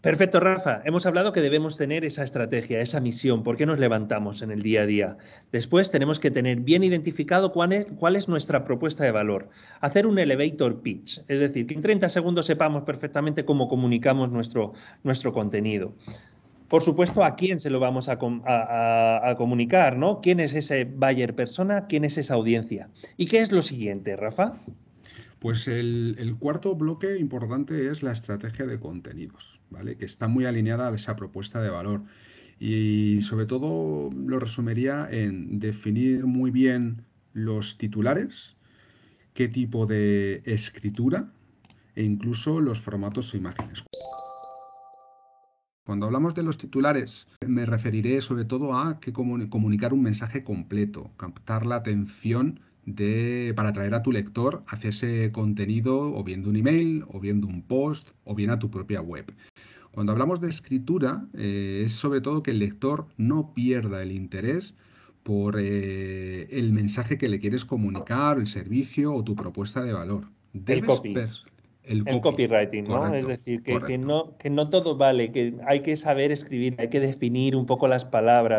Perfecto, 0.00 0.38
Rafa. 0.38 0.82
Hemos 0.84 1.06
hablado 1.06 1.32
que 1.32 1.40
debemos 1.40 1.78
tener 1.78 2.04
esa 2.04 2.24
estrategia, 2.24 2.80
esa 2.80 3.00
misión, 3.00 3.42
por 3.42 3.56
qué 3.56 3.64
nos 3.64 3.78
levantamos 3.78 4.42
en 4.42 4.50
el 4.50 4.60
día 4.60 4.82
a 4.82 4.86
día. 4.86 5.16
Después 5.50 5.90
tenemos 5.90 6.20
que 6.20 6.30
tener 6.30 6.60
bien 6.60 6.84
identificado 6.84 7.52
cuál 7.52 7.72
es, 7.72 7.86
cuál 7.96 8.16
es, 8.16 8.28
nuestra 8.28 8.64
propuesta 8.64 9.04
de 9.04 9.12
valor. 9.12 9.48
Hacer 9.80 10.06
un 10.06 10.18
elevator 10.18 10.82
pitch, 10.82 11.24
es 11.26 11.40
decir, 11.40 11.66
que 11.66 11.72
en 11.72 11.80
30 11.80 12.10
segundos 12.10 12.44
sepamos 12.44 12.82
perfectamente 12.82 13.46
cómo 13.46 13.66
comunicamos 13.66 14.30
nuestro, 14.30 14.74
nuestro 15.04 15.32
contenido 15.32 15.94
por 16.68 16.82
supuesto, 16.82 17.22
a 17.22 17.36
quién 17.36 17.60
se 17.60 17.70
lo 17.70 17.78
vamos 17.78 18.08
a, 18.08 18.16
comunicar, 19.36 19.96
¿no? 19.96 20.20
¿Quién 20.20 20.40
es 20.40 20.54
ese 20.54 20.84
buyer 20.84 21.34
persona? 21.34 21.86
¿Quién 21.86 22.04
es 22.04 22.18
esa 22.18 22.34
audiencia? 22.34 22.88
¿Y 23.16 23.26
qué 23.26 23.40
es 23.40 23.52
lo 23.52 23.62
siguiente, 23.62 24.16
Rafa? 24.16 24.58
Pues 25.38 25.68
el, 25.68 26.36
cuarto 26.38 26.74
bloque 26.74 27.18
importante 27.18 27.88
es 27.88 28.02
la 28.02 28.12
estrategia 28.12 28.66
de 28.66 28.80
contenidos, 28.80 29.60
¿vale? 29.70 29.96
Que 29.96 30.06
está 30.06 30.26
muy 30.26 30.46
alineada 30.46 30.88
a 30.88 30.94
esa 30.94 31.16
propuesta 31.16 31.60
de 31.60 31.68
valor. 31.68 32.02
Y 32.58 33.20
sobre 33.20 33.44
todo 33.44 34.10
lo 34.10 34.38
resumiría 34.38 35.06
en 35.10 35.58
definir 35.58 36.24
muy 36.24 36.50
bien 36.50 37.04
los 37.34 37.76
titulares, 37.76 38.56
qué 39.34 39.48
tipo 39.48 39.86
de 39.86 40.40
escritura 40.46 41.30
e 41.94 42.04
incluso 42.04 42.60
los 42.60 42.80
formatos 42.80 43.34
o 43.34 43.36
imágenes. 43.36 43.84
Cuando 45.84 46.06
hablamos 46.06 46.34
de 46.34 46.42
los 46.42 46.56
titulares, 46.56 47.26
me 47.46 47.66
referiré 47.66 48.22
sobre 48.22 48.46
todo 48.46 48.74
a 48.74 49.00
que 49.00 49.12
comunicar 49.12 49.92
un 49.92 50.02
mensaje 50.02 50.42
completo, 50.42 51.10
captar 51.18 51.66
la 51.66 51.76
atención 51.76 52.60
de, 52.86 53.52
para 53.54 53.68
atraer 53.68 53.94
a 53.94 54.02
tu 54.02 54.10
lector 54.10 54.62
hacia 54.66 54.90
ese 54.90 55.30
contenido 55.30 56.14
o 56.14 56.24
viendo 56.24 56.48
un 56.48 56.56
email, 56.56 57.04
o 57.08 57.20
viendo 57.20 57.46
un 57.46 57.60
post, 57.60 58.08
o 58.24 58.34
bien 58.34 58.48
a 58.48 58.58
tu 58.58 58.70
propia 58.70 59.02
web. 59.02 59.30
Cuando 59.90 60.12
hablamos 60.12 60.40
de 60.40 60.48
escritura, 60.48 61.26
eh, 61.34 61.82
es 61.84 61.92
sobre 61.92 62.22
todo 62.22 62.42
que 62.42 62.52
el 62.52 62.60
lector 62.60 63.06
no 63.18 63.52
pierda 63.52 64.02
el 64.02 64.10
interés 64.10 64.74
por 65.22 65.56
eh, 65.58 66.48
el 66.50 66.72
mensaje 66.72 67.18
que 67.18 67.28
le 67.28 67.40
quieres 67.40 67.66
comunicar, 67.66 68.38
el 68.38 68.46
servicio 68.46 69.14
o 69.14 69.22
tu 69.22 69.36
propuesta 69.36 69.82
de 69.82 69.92
valor. 69.92 70.28
el 70.66 70.84
copy 70.84 71.14
el, 71.86 72.20
copywriting, 72.20 72.84
¿no? 72.84 73.14
es 73.14 73.26
decir, 73.26 73.62
que, 73.62 73.98
no, 73.98 74.36
que 74.38 74.50
no 74.50 74.70
todo 74.70 74.96
vale, 74.96 75.32
que 75.32 75.54
hay 75.66 75.80
que 75.80 75.96
saber 75.96 76.32
escribir, 76.32 76.74
hay 76.78 76.88
que 76.88 77.00
definir 77.00 77.56
un 77.56 77.66
poco 77.66 77.88
las 77.88 78.04
palabras. 78.04 78.58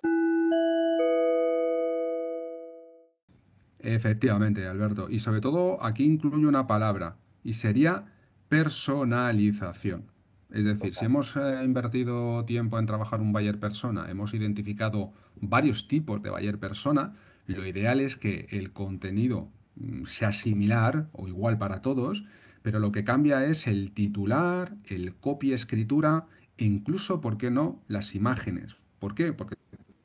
Efectivamente, 3.80 4.66
Alberto. 4.68 5.08
Y 5.10 5.20
sobre 5.20 5.42
todo 5.42 5.84
aquí 5.84 6.06
incluye 6.06 6.46
una 6.48 6.66
palabra 6.66 7.18
y 7.44 7.54
sería 7.54 8.06
personalización. 8.50 10.12
Es 10.52 10.64
decir, 10.64 10.94
si 10.94 11.06
hemos 11.06 11.36
eh, 11.36 11.62
invertido 11.64 12.46
tiempo 12.46 12.80
en 12.80 12.86
trabajar 12.86 13.22
un 13.22 13.34
buyer 13.34 13.60
persona, 13.60 14.10
hemos 14.10 14.34
identificado 14.34 15.12
varios 15.36 15.88
tipos 15.88 16.22
de 16.22 16.30
buyer 16.30 16.60
persona, 16.60 17.14
lo 17.46 17.66
ideal 17.66 18.00
es 18.00 18.16
que 18.16 18.48
el 18.52 18.72
contenido 18.72 19.50
mm, 19.76 20.06
sea 20.06 20.32
similar 20.32 21.08
o 21.12 21.28
igual 21.28 21.58
para 21.58 21.82
todos, 21.82 22.24
pero 22.66 22.80
lo 22.80 22.92
que 22.92 23.04
cambia 23.04 23.46
es 23.46 23.68
el 23.68 23.92
titular, 23.92 24.76
el 24.86 25.14
copy 25.14 25.54
escritura 25.54 26.26
e 26.58 26.66
incluso, 26.66 27.22
¿por 27.22 27.38
qué 27.38 27.52
no?, 27.52 27.80
las 27.88 28.16
imágenes. 28.16 28.78
¿Por 28.98 29.14
qué? 29.14 29.34
Porque 29.34 29.56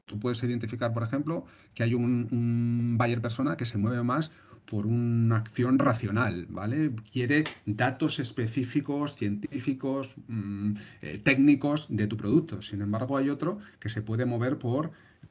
tú 0.04 0.20
puedes 0.20 0.42
identificar, 0.42 0.92
por 0.92 1.02
ejemplo, 1.02 1.46
que 1.72 1.84
hay 1.84 1.94
un, 1.94 2.28
un 2.30 2.98
buyer 2.98 3.22
persona 3.22 3.56
que 3.56 3.64
se 3.64 3.78
mueve 3.78 4.02
más 4.02 4.30
por 4.66 4.86
una 4.86 5.36
acción 5.36 5.78
racional, 5.78 6.48
¿vale? 6.50 6.92
Quiere 7.10 7.44
datos 7.64 8.18
específicos, 8.18 9.16
científicos, 9.16 10.16
mm, 10.28 10.72
eh, 11.00 11.16
técnicos 11.16 11.86
de 11.88 12.06
tu 12.08 12.18
producto. 12.18 12.60
Sin 12.60 12.82
embargo, 12.82 13.16
hay 13.16 13.30
otro 13.30 13.56
que 13.78 13.88
se 13.88 14.02
puede 14.02 14.26
mover 14.26 14.58
por 14.58 14.90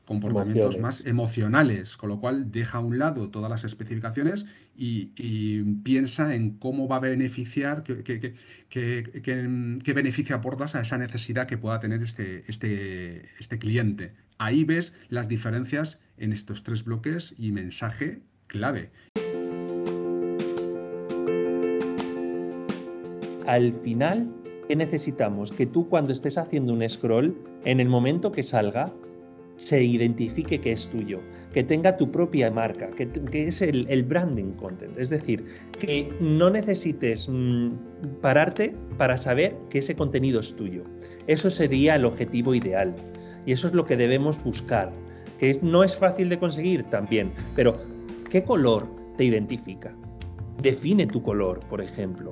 comportamientos 0.10 0.80
más 0.80 1.06
emocionales, 1.06 1.96
con 1.96 2.10
lo 2.10 2.20
cual 2.20 2.52
deja 2.52 2.80
a 2.80 2.82
un 2.82 2.98
lado 2.98 3.30
todas 3.30 3.48
las 3.48 3.64
especificaciones 3.64 4.48
y, 4.76 5.62
piensa 5.84 6.34
en 6.34 6.58
cómo 6.58 6.88
va 6.88 6.96
a 6.96 7.00
beneficiar, 7.00 7.84
qué, 7.84 8.04
qué, 8.70 9.94
beneficio 9.94 10.36
aportas 10.36 10.74
a 10.74 10.82
esa 10.82 10.98
necesidad 10.98 11.46
que 11.46 11.60
pueda 11.60 11.80
tener 11.80 12.02
este, 12.02 12.44
este, 12.48 13.30
este 13.40 13.60
cliente. 13.60 14.14
Ahí 14.40 14.64
ves 14.64 14.94
las 15.10 15.28
diferencias 15.28 16.00
en 16.18 16.32
estos 16.32 16.64
tres 16.64 16.84
bloques 16.84 17.36
y 17.38 17.52
mensaje 17.52 18.22
clave. 18.48 18.90
Al 23.46 23.74
final, 23.74 24.28
¿qué 24.68 24.76
necesitamos? 24.76 25.52
Que 25.52 25.68
tú 25.68 25.88
cuando 25.88 26.14
estés 26.14 26.38
haciendo 26.38 26.74
un 26.74 26.88
scroll, 26.90 27.38
en 27.64 27.80
el 27.80 27.90
momento 27.90 28.32
que 28.32 28.44
salga, 28.44 28.92
se 29.60 29.84
identifique 29.84 30.62
que 30.62 30.72
es 30.72 30.88
tuyo, 30.88 31.20
que 31.54 31.66
tenga 31.66 31.98
tu 31.98 32.10
propia 32.10 32.50
marca, 32.50 32.88
que, 32.92 33.10
es 33.34 33.62
el, 33.62 34.04
branding 34.04 34.54
content. 34.54 34.98
Es 34.98 35.10
decir, 35.10 35.44
que 35.78 36.08
no 36.22 36.50
necesites 36.50 37.28
mm, 37.28 37.72
pararte 38.22 38.74
para 38.98 39.18
saber 39.18 39.54
que 39.70 39.80
ese 39.80 39.96
contenido 39.96 40.40
es 40.40 40.56
tuyo. 40.56 40.86
Eso 41.28 41.50
sería 41.50 41.96
el 41.96 42.06
objetivo 42.06 42.56
ideal. 42.56 42.96
Y 43.46 43.52
eso 43.52 43.68
es 43.68 43.74
lo 43.74 43.84
que 43.84 43.98
debemos 43.98 44.42
buscar. 44.42 44.94
Que 45.38 45.60
no 45.62 45.84
es 45.84 45.94
fácil 45.94 46.30
de 46.30 46.40
conseguir 46.40 46.84
también, 46.86 47.34
pero 47.54 47.82
¿qué 48.30 48.44
color 48.44 48.88
te 49.18 49.26
identifica? 49.26 49.94
Define 50.62 51.06
tu 51.06 51.22
color, 51.22 51.60
por 51.68 51.82
ejemplo 51.82 52.32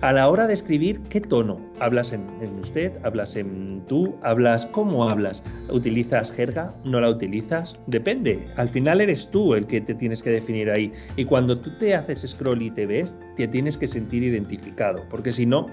a 0.00 0.12
la 0.12 0.28
hora 0.28 0.46
de 0.46 0.54
escribir, 0.54 1.00
¿qué 1.10 1.20
tono? 1.20 1.60
¿Hablas 1.80 2.12
en, 2.12 2.24
usted? 2.60 2.92
¿Hablas 3.02 3.34
en 3.34 3.82
tú? 3.88 4.14
¿Hablas 4.22 4.66
cómo 4.66 5.08
hablas? 5.08 5.42
¿Utilizas 5.70 6.30
jerga? 6.30 6.72
¿No 6.84 7.00
la 7.00 7.10
utilizas? 7.10 7.78
Depende. 7.88 8.46
Al 8.56 8.68
final 8.68 9.00
eres 9.00 9.28
tú 9.30 9.54
el 9.54 9.66
que 9.66 9.80
te 9.80 9.94
tienes 9.94 10.22
que 10.22 10.30
definir 10.30 10.70
ahí. 10.70 10.92
Y 11.16 11.24
cuando 11.24 11.58
tú 11.58 11.70
te 11.78 11.94
haces 11.94 12.24
scroll 12.28 12.62
y 12.62 12.70
te 12.70 12.86
ves, 12.86 13.16
te 13.34 13.48
tienes 13.48 13.76
que 13.76 13.88
sentir 13.88 14.22
identificado, 14.22 15.04
porque 15.10 15.32
si 15.32 15.46
no, 15.46 15.66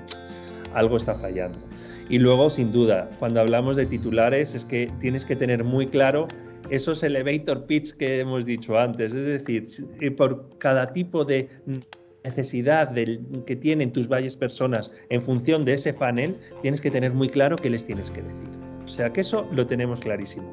algo 0.74 0.98
está 0.98 1.14
fallando. 1.14 1.60
Y 2.10 2.18
luego, 2.18 2.50
sin 2.50 2.72
duda, 2.72 3.10
cuando 3.20 3.42
hablamos 3.42 3.76
de 3.76 3.86
titulares, 3.86 4.56
es 4.56 4.66
que 4.66 4.92
tienes 5.00 5.24
que 5.24 5.36
tener 5.36 5.64
muy 5.64 5.88
claro 5.88 6.28
esos 6.72 7.04
elevator 7.04 7.66
pitch 7.68 7.96
que 7.96 8.22
hemos 8.22 8.46
dicho 8.46 8.78
antes. 8.78 9.14
Es 9.14 9.46
decir, 9.46 10.16
por 10.16 10.50
cada 10.58 10.94
tipo 10.94 11.26
de 11.26 11.48
necesidad 12.26 12.90
del, 12.90 13.26
que 13.46 13.56
tienen 13.56 13.94
tus 13.94 14.08
varias 14.08 14.36
personas 14.36 14.92
en 15.10 15.22
función 15.22 15.64
de 15.64 15.76
ese 15.76 15.94
funnel, 15.94 16.36
tienes 16.62 16.82
que 16.82 16.92
tener 16.92 17.14
muy 17.14 17.30
claro 17.30 17.56
qué 17.56 17.70
les 17.70 17.86
tienes 17.86 18.12
que 18.12 18.22
decir. 18.22 18.50
O 18.84 18.88
sea 18.88 19.14
que 19.14 19.22
eso 19.22 19.48
lo 19.52 19.66
tenemos 19.66 20.00
clarísimo. 20.00 20.52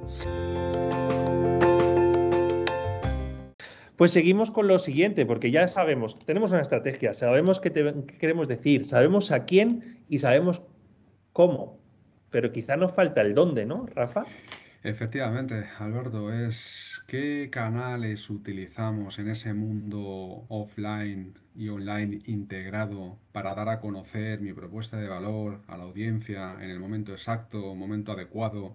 Pues 3.97 4.13
seguimos 4.13 4.51
con 4.51 4.67
lo 4.67 4.79
siguiente, 4.79 5.27
porque 5.27 5.51
ya 5.51 5.69
sabemos, 5.69 6.19
tenemos 6.25 6.51
una 6.51 6.63
estrategia, 6.63 7.15
sabemos 7.15 7.61
qué, 7.61 7.71
qué 7.73 8.19
queremos 8.19 8.49
decir, 8.49 8.85
sabemos 8.85 9.31
a 9.31 9.45
quién 9.45 10.03
y 10.09 10.19
sabemos 10.19 10.67
cómo, 11.33 11.79
pero 12.31 12.53
quizá 12.53 12.77
nos 12.77 12.93
falta 12.93 13.21
el 13.21 13.35
dónde, 13.35 13.65
¿no, 13.65 13.87
Rafa? 13.95 14.25
Efectivamente, 14.85 15.65
Alberto, 15.79 16.33
es 16.33 17.05
qué 17.07 17.49
canales 17.53 18.29
utilizamos 18.31 19.21
en 19.21 19.29
ese 19.29 19.55
mundo 19.55 20.45
offline 20.49 21.35
y 21.55 21.69
online 21.69 22.21
integrado 22.27 23.17
para 23.31 23.55
dar 23.55 23.69
a 23.69 23.79
conocer 23.81 24.41
mi 24.41 24.53
propuesta 24.53 24.97
de 24.97 25.07
valor 25.07 25.61
a 25.69 25.77
la 25.77 25.85
audiencia 25.85 26.57
en 26.61 26.69
el 26.69 26.81
momento 26.81 27.13
exacto, 27.13 27.77
momento 27.77 28.11
adecuado, 28.11 28.75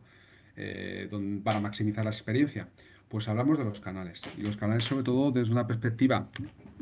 eh, 0.56 1.10
para 1.44 1.60
maximizar 1.60 2.06
la 2.06 2.12
experiencia. 2.12 2.70
Pues 3.10 3.28
hablamos 3.28 3.58
de 3.58 3.66
los 3.66 3.82
canales. 3.82 4.22
Y 4.38 4.44
los 4.44 4.56
canales 4.56 4.84
sobre 4.84 5.04
todo 5.04 5.32
desde 5.32 5.52
una 5.52 5.68
perspectiva, 5.68 6.30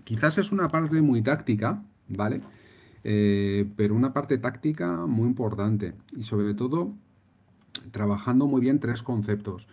quizás 0.03 0.37
es 0.37 0.51
una 0.51 0.69
parte 0.69 1.01
muy 1.01 1.23
táctica, 1.23 1.81
¿vale? 2.09 2.41
Eh, 3.03 3.65
pero 3.75 3.95
una 3.95 4.13
parte 4.13 4.37
táctica 4.37 5.07
muy 5.07 5.27
importante. 5.27 5.95
Y 6.15 6.21
sobre 6.21 6.53
todo 6.53 6.93
trabajando 7.91 8.47
muy 8.47 8.61
bien 8.61 8.79
tres 8.79 9.03
conceptos. 9.03 9.67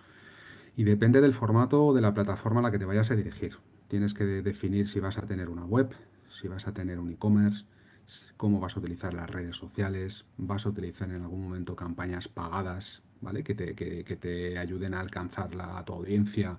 Y 0.77 0.85
depende 0.85 1.21
del 1.21 1.35
formato 1.35 1.85
o 1.87 1.95
de 1.95 2.01
la 2.01 2.15
plataforma 2.15 2.61
a 2.61 2.63
la 2.65 2.71
que 2.71 2.79
te 2.79 2.85
vayas 2.85 3.11
a 3.11 3.17
dirigir. 3.17 3.59
Tienes 3.89 4.15
que 4.15 4.25
definir 4.25 4.89
si 4.89 5.01
vas 5.01 5.19
a 5.19 5.23
tener 5.23 5.49
una 5.49 5.65
web, 5.65 5.95
si 6.31 6.49
vas 6.49 6.67
a 6.67 6.73
tener 6.73 6.99
un 6.99 7.11
e-commerce, 7.11 7.67
cómo 8.37 8.59
vas 8.59 8.77
a 8.77 8.81
utilizar 8.81 9.15
las 9.15 9.29
redes 9.29 9.57
sociales, 9.57 10.25
vas 10.39 10.67
a 10.67 10.71
utilizar 10.71 11.11
en 11.11 11.23
algún 11.23 11.43
momento 11.43 11.77
campañas 11.77 12.29
pagadas, 12.29 13.03
¿vale? 13.21 13.43
Que 13.43 13.55
te, 13.55 13.75
que, 13.75 14.17
te 14.17 14.59
ayuden 14.59 14.95
a 14.95 15.01
alcanzar 15.01 15.55
la, 15.55 15.79
a 15.79 15.85
tu 15.85 15.93
audiencia 15.93 16.59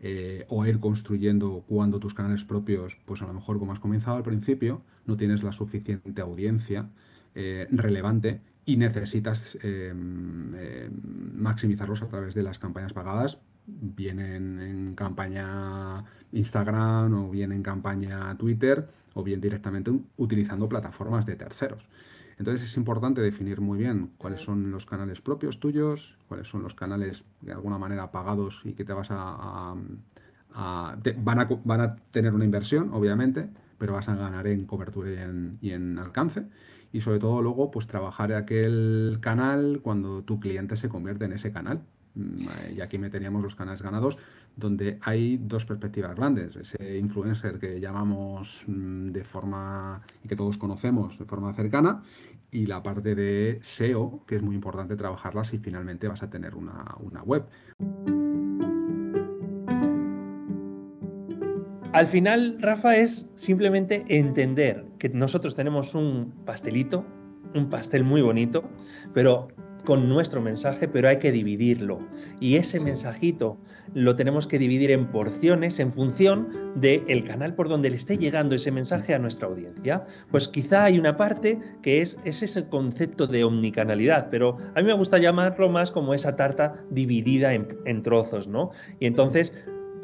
eh, 0.00 0.44
o 0.48 0.66
ir 0.66 0.78
construyendo 0.78 1.64
cuando 1.66 1.98
tus 1.98 2.14
canales 2.14 2.44
propios, 2.44 2.98
pues 3.06 3.22
a 3.22 3.26
lo 3.26 3.32
mejor 3.32 3.58
como 3.58 3.72
has 3.72 3.80
comenzado 3.80 4.16
al 4.16 4.22
principio, 4.22 4.82
no 5.06 5.16
tienes 5.16 5.42
la 5.42 5.52
suficiente 5.52 6.20
audiencia 6.20 6.90
eh, 7.38 7.68
relevante 7.70 8.40
y 8.64 8.78
necesitas 8.78 9.58
em, 9.62 10.54
em, 10.54 10.90
maximizarlos 11.34 12.00
a 12.00 12.08
través 12.08 12.34
de 12.34 12.42
las 12.42 12.58
campañas 12.58 12.94
pagadas, 12.94 13.38
bien 13.66 14.20
en, 14.20 14.94
campaña 14.94 16.02
Instagram 16.32 17.12
o 17.12 17.30
bien 17.30 17.52
en 17.52 17.62
campaña 17.62 18.34
Twitter 18.38 18.88
o 19.12 19.22
bien 19.22 19.42
directamente 19.42 19.92
utilizando 20.16 20.66
plataformas 20.66 21.26
de 21.26 21.36
terceros. 21.36 21.90
Entonces 22.38 22.64
es 22.64 22.76
importante 22.78 23.20
definir 23.20 23.60
muy 23.60 23.78
bien 23.78 24.12
cuáles 24.16 24.40
son 24.40 24.70
los 24.70 24.86
canales 24.86 25.20
propios 25.20 25.60
tuyos, 25.60 26.16
cuáles 26.26 26.48
son 26.48 26.62
los 26.62 26.74
canales 26.74 27.26
de 27.42 27.52
alguna 27.52 27.76
manera 27.76 28.10
pagados 28.10 28.62
y 28.64 28.72
que 28.72 28.84
te 28.84 28.94
vas 28.94 29.08
a... 29.10 29.74
van, 30.54 31.38
a 31.38 31.44
van, 31.64 31.80
a 31.82 31.96
tener 32.12 32.32
una 32.32 32.46
inversión, 32.46 32.94
obviamente, 32.94 33.50
pero 33.76 33.92
vas 33.92 34.08
a 34.08 34.16
ganar 34.16 34.46
en 34.46 34.64
cobertura 34.64 35.10
y 35.10 35.16
en, 35.16 35.58
y 35.60 35.70
en 35.72 35.98
alcance 35.98 36.46
y 36.96 37.00
sobre 37.02 37.18
todo 37.18 37.42
luego 37.42 37.70
pues 37.70 37.86
trabajar 37.86 38.32
aquel 38.32 39.18
canal 39.20 39.80
cuando 39.82 40.22
tu 40.22 40.40
cliente 40.40 40.76
se 40.76 40.88
convierte 40.88 41.26
en 41.26 41.34
ese 41.34 41.52
canal. 41.52 41.82
Mm, 42.14 42.74
y 42.74 42.80
aquí 42.80 42.96
meteríamos 42.96 43.42
los 43.42 43.54
canales 43.54 43.82
ganados 43.82 44.16
donde 44.56 44.98
hay 45.02 45.36
dos 45.36 45.66
perspectivas 45.66 46.16
grandes. 46.16 46.56
Ese 46.56 46.96
influencer 46.96 47.58
que 47.58 47.78
llamamos 47.78 48.64
mm, 48.66 49.08
de 49.08 49.24
forma 49.24 50.00
y 50.24 50.28
que 50.28 50.36
todos 50.36 50.56
conocemos 50.56 51.18
de 51.18 51.26
forma 51.26 51.52
cercana 51.52 52.02
y 52.50 52.64
la 52.64 52.82
parte 52.82 53.14
de 53.14 53.58
SEO, 53.60 54.24
que 54.26 54.36
es 54.36 54.42
muy 54.42 54.54
importante 54.54 54.96
trabajarla 54.96 55.44
si 55.44 55.58
finalmente 55.58 56.08
vas 56.08 56.22
a 56.22 56.30
tener 56.30 56.54
una, 56.54 56.82
una 57.00 57.22
web. 57.22 57.44
Al 61.96 62.06
final, 62.06 62.58
Rafa, 62.60 62.94
es 62.98 63.26
simplemente 63.36 64.04
entender 64.08 64.84
que 64.98 65.08
nosotros 65.08 65.54
tenemos 65.54 65.94
un 65.94 66.30
pastelito, 66.44 67.06
un 67.54 67.70
pastel 67.70 68.04
muy 68.04 68.20
bonito, 68.20 68.68
pero 69.14 69.48
con 69.86 70.06
nuestro 70.06 70.42
mensaje, 70.42 70.88
pero 70.88 71.08
hay 71.08 71.18
que 71.20 71.32
dividirlo. 71.32 72.00
Y 72.38 72.56
ese 72.56 72.80
mensajito 72.80 73.56
lo 73.94 74.14
tenemos 74.14 74.46
que 74.46 74.58
dividir 74.58 74.90
en 74.90 75.10
porciones 75.10 75.80
en 75.80 75.90
función 75.90 76.74
del 76.74 77.24
canal 77.24 77.54
por 77.54 77.70
donde 77.70 77.88
le 77.88 77.96
esté 77.96 78.18
llegando 78.18 78.56
ese 78.56 78.70
mensaje 78.72 79.14
a 79.14 79.18
nuestra 79.18 79.48
audiencia. 79.48 80.04
Pues 80.30 80.48
quizá 80.48 80.84
hay 80.84 80.98
una 80.98 81.16
parte 81.16 81.58
que 81.80 82.02
es, 82.02 82.18
es 82.26 82.42
ese 82.42 82.68
concepto 82.68 83.26
de 83.26 83.42
omnicanalidad, 83.42 84.28
pero 84.28 84.58
a 84.74 84.82
mí 84.82 84.86
me 84.86 84.92
gusta 84.92 85.16
llamarlo 85.16 85.70
más 85.70 85.90
como 85.90 86.12
esa 86.12 86.36
tarta 86.36 86.74
dividida 86.90 87.54
en, 87.54 87.68
en 87.86 88.02
trozos, 88.02 88.48
¿no? 88.48 88.68
Y 89.00 89.06
entonces 89.06 89.54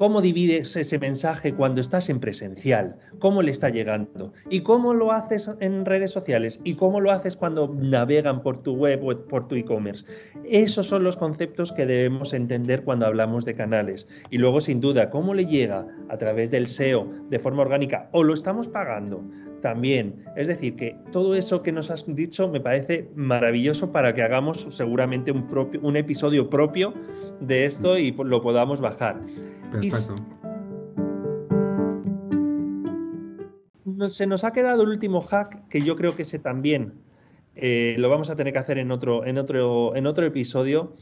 ¿Cómo 0.03 0.21
divides 0.21 0.75
ese 0.75 0.99
mensaje 0.99 1.55
cuando 1.55 1.81
estás 1.81 2.11
en 2.11 2.19
presencial? 2.19 2.97
¿Cómo 3.21 3.41
le 3.41 3.53
está 3.53 3.69
llegando? 3.69 4.33
¿Y 4.51 4.63
cómo 4.63 4.95
lo 4.95 5.13
haces 5.13 5.49
en 5.61 5.85
redes 5.85 6.11
sociales? 6.11 6.59
¿Y 6.65 6.75
cómo 6.75 6.99
lo 6.99 7.13
haces 7.13 7.37
cuando 7.37 7.73
navegan 7.73 8.43
por 8.43 8.59
tu 8.65 8.75
web 8.75 9.01
o 9.05 9.17
por 9.29 9.47
tu 9.47 9.55
e-commerce? 9.55 10.05
Esos 10.45 10.89
son 10.89 11.05
los 11.05 11.17
conceptos 11.17 11.71
que 11.71 11.87
debemos 11.87 12.33
entender 12.33 12.83
cuando 12.83 13.07
hablamos 13.07 13.45
de 13.45 13.55
canales. 13.55 14.09
Y 14.29 14.39
luego, 14.39 14.61
sin 14.61 14.81
duda, 14.81 15.09
¿cómo 15.09 15.35
le 15.35 15.47
llega 15.47 15.87
a 16.09 16.19
través 16.19 16.51
del 16.51 16.67
SEO 16.67 17.07
de 17.31 17.39
forma 17.39 17.63
orgánica 17.63 18.09
o 18.11 18.25
lo 18.25 18.35
estamos 18.35 18.67
pagando? 18.67 19.23
También, 19.63 20.25
es 20.37 20.49
decir, 20.49 20.75
que 20.75 20.97
todo 21.13 21.37
eso 21.37 21.63
que 21.63 21.71
nos 21.71 21.91
has 21.91 22.05
dicho 22.13 22.49
me 22.49 22.61
parece 22.61 23.09
maravilloso 23.15 23.93
para 23.93 24.13
que 24.13 24.23
hagamos 24.23 24.67
seguramente 24.71 25.31
un, 25.31 25.47
propio, 25.47 25.81
un 25.83 25.97
episodio 25.97 26.51
propio 26.51 26.93
de 27.41 27.65
esto 27.65 27.97
y 27.97 28.11
lo 28.11 28.43
podamos 28.43 28.81
bajar. 28.81 29.21
Perfecto. 29.71 30.17
se 34.09 34.27
nos 34.27 34.43
ha 34.43 34.53
quedado 34.53 34.83
el 34.83 34.89
último 34.89 35.21
hack, 35.21 35.69
que 35.69 35.81
yo 35.81 35.95
creo 35.95 36.17
que 36.17 36.23
ese 36.23 36.41
también 36.41 36.95
eh, 37.55 37.95
lo 37.99 38.11
vamos 38.11 38.31
a 38.31 38.37
tener 38.37 38.53
que 38.53 38.59
hacer 38.59 38.79
en 38.79 38.91
otro, 38.91 39.25
en 39.25 39.39
otro, 39.39 39.95
en 39.95 40.09
otro 40.09 40.27
episodio, 40.27 40.95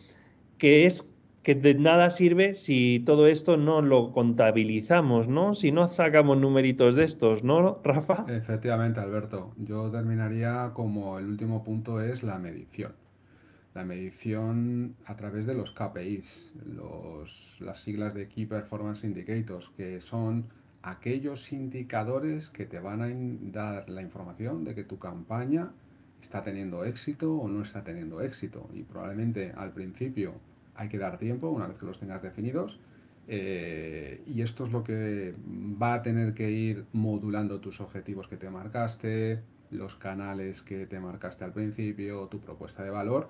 que 0.58 0.84
es 0.84 1.10
que 1.42 1.54
de 1.54 1.74
nada 1.74 2.10
sirve 2.10 2.52
si 2.54 3.00
todo 3.00 3.26
esto 3.26 3.56
no 3.56 3.80
lo 3.80 4.12
contabilizamos, 4.12 5.28
¿no? 5.28 5.54
Si 5.54 5.72
no 5.72 5.88
sacamos 5.88 6.36
numeritos 6.38 6.96
de 6.96 7.04
estos, 7.04 7.42
¿no, 7.42 7.80
Rafa? 7.82 8.26
Efectivamente, 8.28 9.00
Alberto. 9.00 9.54
Yo 9.56 9.90
terminaría 9.90 10.72
como 10.74 11.18
el 11.18 11.26
último 11.26 11.64
punto 11.64 12.00
es 12.02 12.22
la 12.22 12.38
medición. 12.38 12.92
La 13.72 13.84
medición 13.84 14.96
a 15.06 15.16
través 15.16 15.46
de 15.46 15.54
los 15.54 15.72
KPIs, 15.72 16.52
los, 16.66 17.56
las 17.60 17.80
siglas 17.80 18.12
de 18.14 18.28
Key 18.28 18.46
Performance 18.46 19.04
Indicators, 19.04 19.70
que 19.76 20.00
son 20.00 20.46
aquellos 20.82 21.52
indicadores 21.52 22.50
que 22.50 22.66
te 22.66 22.80
van 22.80 23.00
a 23.00 23.10
dar 23.50 23.88
la 23.88 24.02
información 24.02 24.64
de 24.64 24.74
que 24.74 24.84
tu 24.84 24.98
campaña 24.98 25.72
está 26.20 26.42
teniendo 26.42 26.84
éxito 26.84 27.34
o 27.34 27.48
no 27.48 27.62
está 27.62 27.82
teniendo 27.82 28.20
éxito. 28.20 28.68
Y 28.74 28.82
probablemente 28.82 29.52
al 29.56 29.72
principio 29.72 30.34
hay 30.80 30.88
que 30.88 30.96
dar 30.96 31.18
tiempo 31.18 31.50
una 31.50 31.66
vez 31.66 31.76
que 31.76 31.84
los 31.84 31.98
tengas 31.98 32.22
definidos. 32.22 32.80
Eh, 33.28 34.22
y 34.26 34.40
esto 34.40 34.64
es 34.64 34.72
lo 34.72 34.82
que 34.82 35.34
va 35.80 35.92
a 35.92 36.02
tener 36.02 36.32
que 36.32 36.50
ir 36.50 36.86
modulando 36.92 37.60
tus 37.60 37.80
objetivos 37.80 38.28
que 38.28 38.38
te 38.38 38.48
marcaste, 38.48 39.42
los 39.70 39.94
canales 39.96 40.62
que 40.62 40.86
te 40.86 40.98
marcaste 40.98 41.44
al 41.44 41.52
principio, 41.52 42.26
tu 42.28 42.40
propuesta 42.40 42.82
de 42.82 42.88
valor, 42.88 43.28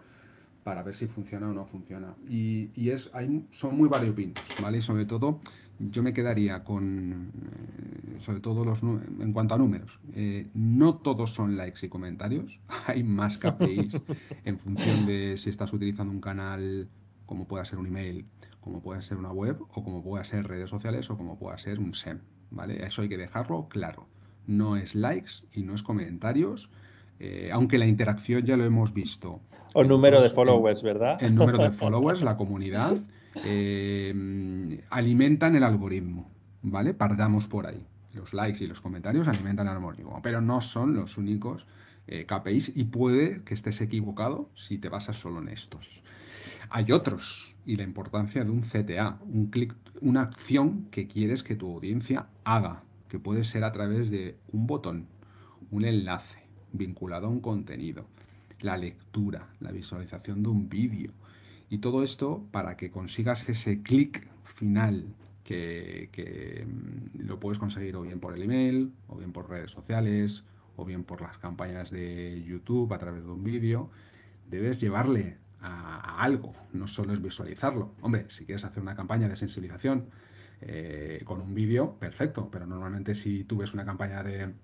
para 0.63 0.85
ver 0.85 0.95
si 0.95 1.09
funciona 1.09 1.51
o 1.51 1.53
no 1.53 1.67
funciona. 1.67 2.15
Y, 2.29 2.71
y 2.77 2.91
es, 2.91 3.11
hay, 3.13 3.45
son 3.51 3.77
muy 3.77 3.89
variopintos, 3.89 4.45
¿vale? 4.63 4.79
Y 4.79 4.83
sobre 4.83 5.05
todo 5.05 5.41
yo 5.81 6.03
me 6.05 6.13
quedaría 6.13 6.63
con, 6.63 7.33
eh, 7.33 8.21
sobre 8.21 8.39
todo 8.41 8.65
los, 8.65 8.81
en 8.83 9.33
cuanto 9.33 9.55
a 9.57 9.59
números, 9.59 9.99
eh, 10.15 10.47
no 10.55 10.97
todos 10.99 11.33
son 11.33 11.57
likes 11.57 11.85
y 11.85 11.89
comentarios, 11.89 12.61
hay 12.87 13.03
más 13.03 13.39
KPIs 13.39 14.01
en 14.45 14.57
función 14.57 15.05
de 15.07 15.37
si 15.37 15.51
estás 15.51 15.73
utilizando 15.73 16.13
un 16.13 16.21
canal 16.21 16.89
como 17.31 17.47
pueda 17.47 17.65
ser 17.65 17.79
un 17.79 17.87
email, 17.87 18.27
como 18.61 18.83
pueda 18.83 19.01
ser 19.03 19.17
una 19.17 19.31
web, 19.31 19.63
o 19.73 19.85
como 19.85 20.03
pueda 20.03 20.25
ser 20.25 20.49
redes 20.49 20.69
sociales, 20.69 21.09
o 21.11 21.17
como 21.17 21.39
pueda 21.39 21.57
ser 21.59 21.79
un 21.79 21.95
SEM, 21.95 22.19
¿vale? 22.51 22.85
Eso 22.85 23.03
hay 23.03 23.09
que 23.09 23.17
dejarlo 23.17 23.69
claro. 23.69 24.09
No 24.49 24.77
es 24.77 24.97
likes 24.97 25.35
y 25.53 25.63
no 25.63 25.77
es 25.77 25.85
comentarios, 25.85 26.73
eh, 27.21 27.51
aunque 27.53 27.79
la 27.79 27.87
interacción 27.87 28.43
ya 28.43 28.57
lo 28.57 28.65
hemos 28.65 28.93
visto. 28.93 29.41
O 29.75 29.85
número 29.85 30.21
de 30.21 30.29
followers, 30.29 30.83
¿verdad? 30.83 31.23
El 31.23 31.37
número 31.37 31.59
de 31.59 31.71
followers, 31.83 32.23
la 32.23 32.37
comunidad, 32.37 32.97
eh, 33.45 34.83
alimentan 34.91 35.55
el 35.55 35.63
algoritmo, 35.63 36.29
¿vale? 36.63 36.95
Pardamos 36.95 37.47
por 37.47 37.69
ahí. 37.69 37.87
Los 38.13 38.35
likes 38.35 38.65
y 38.65 38.67
los 38.67 38.81
comentarios 38.81 39.29
alimentan 39.29 39.69
el 39.69 39.75
algoritmo, 39.75 40.19
pero 40.21 40.41
no 40.41 40.61
son 40.61 40.95
los 40.95 41.17
únicos 41.17 41.69
eh, 42.11 42.27
KPIs 42.27 42.73
y 42.75 42.85
puede 42.85 43.43
que 43.45 43.55
estés 43.55 43.81
equivocado 43.81 44.51
si 44.57 44.79
te 44.79 44.89
basas 44.89 45.17
solo 45.17 45.41
en 45.41 45.49
estos. 45.49 46.03
Hay 46.69 46.91
otros 46.91 47.55
y 47.65 47.77
la 47.77 47.85
importancia 47.85 48.43
de 48.43 48.51
un 48.51 48.63
CTA, 48.63 49.21
un 49.23 49.47
clic, 49.47 49.77
una 50.01 50.23
acción 50.23 50.89
que 50.91 51.07
quieres 51.07 51.45
que 51.45 51.55
tu 51.55 51.73
audiencia 51.73 52.27
haga, 52.43 52.83
que 53.09 53.21
puede 53.21 53.45
ser 53.45 53.63
a 53.63 53.71
través 53.71 54.11
de 54.11 54.37
un 54.51 54.67
botón, 54.67 55.07
un 55.71 55.85
enlace 55.85 56.41
vinculado 56.73 57.29
a 57.29 57.31
un 57.31 57.41
contenido, 57.41 58.07
la 58.61 58.77
lectura, 58.77 59.49
la 59.61 59.71
visualización 59.71 60.43
de 60.43 60.49
un 60.49 60.69
vídeo. 60.69 61.13
Y 61.69 61.79
todo 61.79 62.03
esto 62.03 62.45
para 62.51 62.77
que 62.77 62.91
consigas 62.91 63.49
ese 63.49 63.83
clic 63.83 64.29
final 64.43 65.15
que, 65.45 66.09
que, 66.11 66.67
mm, 66.67 67.27
lo 67.27 67.39
puedes 67.39 67.61
conseguir 67.61 67.95
o 67.95 68.03
bien 68.03 68.19
por 68.19 68.35
el 68.35 68.43
email, 68.43 68.93
o 69.07 69.17
bien 69.17 69.33
por 69.33 69.49
redes 69.49 69.71
sociales, 69.71 70.43
o 70.81 70.85
bien 70.85 71.05
por 71.05 71.21
las 71.21 71.39
campañas 71.39 71.91
de 71.91 72.43
YouTube 72.43 72.93
a 72.93 72.99
través 72.99 73.25
de 73.25 73.31
un 73.31 73.45
vídeo. 73.45 73.91
Debes 74.49 74.81
llevarle 74.81 75.37
a, 75.61 76.23
algo, 76.23 76.53
no 76.73 76.89
solo 76.89 77.13
es 77.13 77.23
visualizarlo. 77.23 77.93
Hombre, 78.01 78.27
si 78.29 78.45
quieres 78.47 78.65
hacer 78.65 78.83
una 78.83 78.97
campaña 78.97 79.29
de 79.29 79.37
sensibilización 79.37 80.07
eh, 80.63 81.23
con 81.25 81.41
un 81.41 81.55
vídeo, 81.55 81.97
perfecto, 81.99 82.49
pero 82.51 82.67
normalmente 82.67 83.15
si 83.15 83.45
tú 83.45 83.59
ves 83.59 83.75
una 83.75 83.85
campaña 83.85 84.23
de 84.23 84.55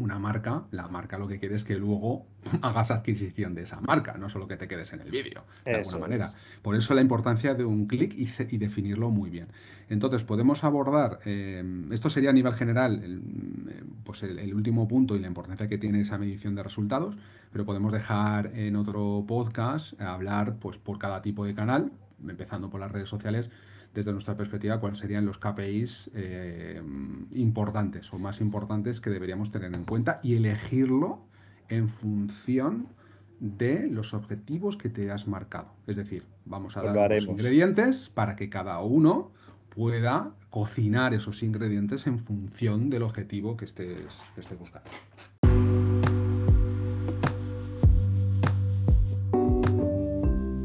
una 0.00 0.18
marca, 0.18 0.64
la 0.70 0.88
marca 0.88 1.18
lo 1.18 1.28
que 1.28 1.38
quiere 1.38 1.54
es 1.54 1.64
que 1.64 1.76
luego 1.76 2.26
hagas 2.62 2.90
adquisición 2.90 3.54
de 3.54 3.62
esa 3.62 3.80
marca, 3.80 4.16
no 4.16 4.28
solo 4.28 4.48
que 4.48 4.56
te 4.56 4.66
quedes 4.66 4.92
en 4.92 5.00
el 5.00 5.10
vídeo, 5.10 5.44
de 5.64 5.76
alguna 5.76 5.98
manera. 5.98 6.28
Por 6.62 6.74
eso 6.74 6.94
la 6.94 7.02
importancia 7.02 7.54
de 7.54 7.64
un 7.64 7.86
clic 7.86 8.14
y, 8.16 8.58
definirlo 8.58 9.10
muy 9.10 9.30
bien. 9.30 9.48
Entonces, 9.88 10.24
podemos 10.24 10.64
abordar, 10.64 11.20
eh, 11.24 11.62
esto 11.90 12.08
sería 12.10 12.30
a 12.30 12.32
nivel 12.32 12.54
general, 12.54 13.02
el, 13.02 13.18
eh, 13.68 13.82
pues 14.04 14.22
el, 14.22 14.54
último 14.54 14.88
punto 14.88 15.16
y 15.16 15.18
la 15.18 15.26
importancia 15.26 15.68
que 15.68 15.78
tiene 15.78 16.00
esa 16.00 16.18
medición 16.18 16.54
de 16.54 16.62
resultados, 16.62 17.16
pero 17.52 17.64
podemos 17.64 17.92
dejar 17.92 18.52
en 18.56 18.76
otro 18.76 19.24
podcast 19.26 20.00
hablar 20.00 20.56
pues, 20.56 20.78
por 20.78 20.98
cada 20.98 21.20
tipo 21.20 21.44
de 21.44 21.54
canal, 21.54 21.92
empezando 22.26 22.70
por 22.70 22.80
las 22.80 22.90
redes 22.90 23.08
sociales, 23.08 23.50
desde 23.94 24.12
nuestra 24.12 24.36
perspectiva, 24.36 24.78
cuáles 24.78 24.98
serían 24.98 25.26
los 25.26 25.38
KPIs 25.38 26.10
eh, 26.14 26.80
importantes 27.34 28.12
o 28.12 28.18
más 28.18 28.40
importantes 28.40 29.00
que 29.00 29.10
deberíamos 29.10 29.50
tener 29.50 29.74
en 29.74 29.84
cuenta 29.84 30.20
y 30.22 30.36
elegirlo 30.36 31.20
en 31.68 31.88
función 31.88 32.88
de 33.40 33.88
los 33.88 34.14
objetivos 34.14 34.76
que 34.76 34.90
te 34.90 35.10
has 35.10 35.26
marcado. 35.26 35.72
Es 35.86 35.96
decir, 35.96 36.24
vamos 36.44 36.76
a 36.76 36.82
dar 36.82 37.10
los 37.10 37.24
ingredientes 37.24 38.10
para 38.10 38.36
que 38.36 38.48
cada 38.48 38.80
uno 38.80 39.32
pueda 39.70 40.32
cocinar 40.50 41.14
esos 41.14 41.42
ingredientes 41.42 42.06
en 42.06 42.18
función 42.18 42.90
del 42.90 43.02
objetivo 43.02 43.56
que 43.56 43.64
estés, 43.64 44.20
que 44.34 44.40
estés 44.40 44.58
buscando. 44.58 44.90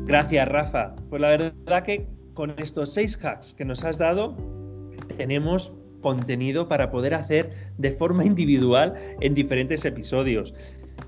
Gracias, 0.06 0.48
Rafa. 0.48 0.96
Pues 1.10 1.22
la 1.22 1.30
verdad 1.30 1.84
que 1.84 2.15
con 2.36 2.54
estos 2.58 2.94
seis 2.94 3.18
hacks 3.24 3.54
que 3.54 3.66
nos 3.66 3.84
has 3.84 3.98
dado, 3.98 4.38
tenemos 5.18 5.74
contenido 6.02 6.68
para 6.68 6.92
poder 6.92 7.16
hacer 7.16 7.72
de 7.80 7.90
forma 7.90 8.24
individual 8.24 8.94
en 9.22 9.34
diferentes 9.34 9.84
episodios. 9.86 10.54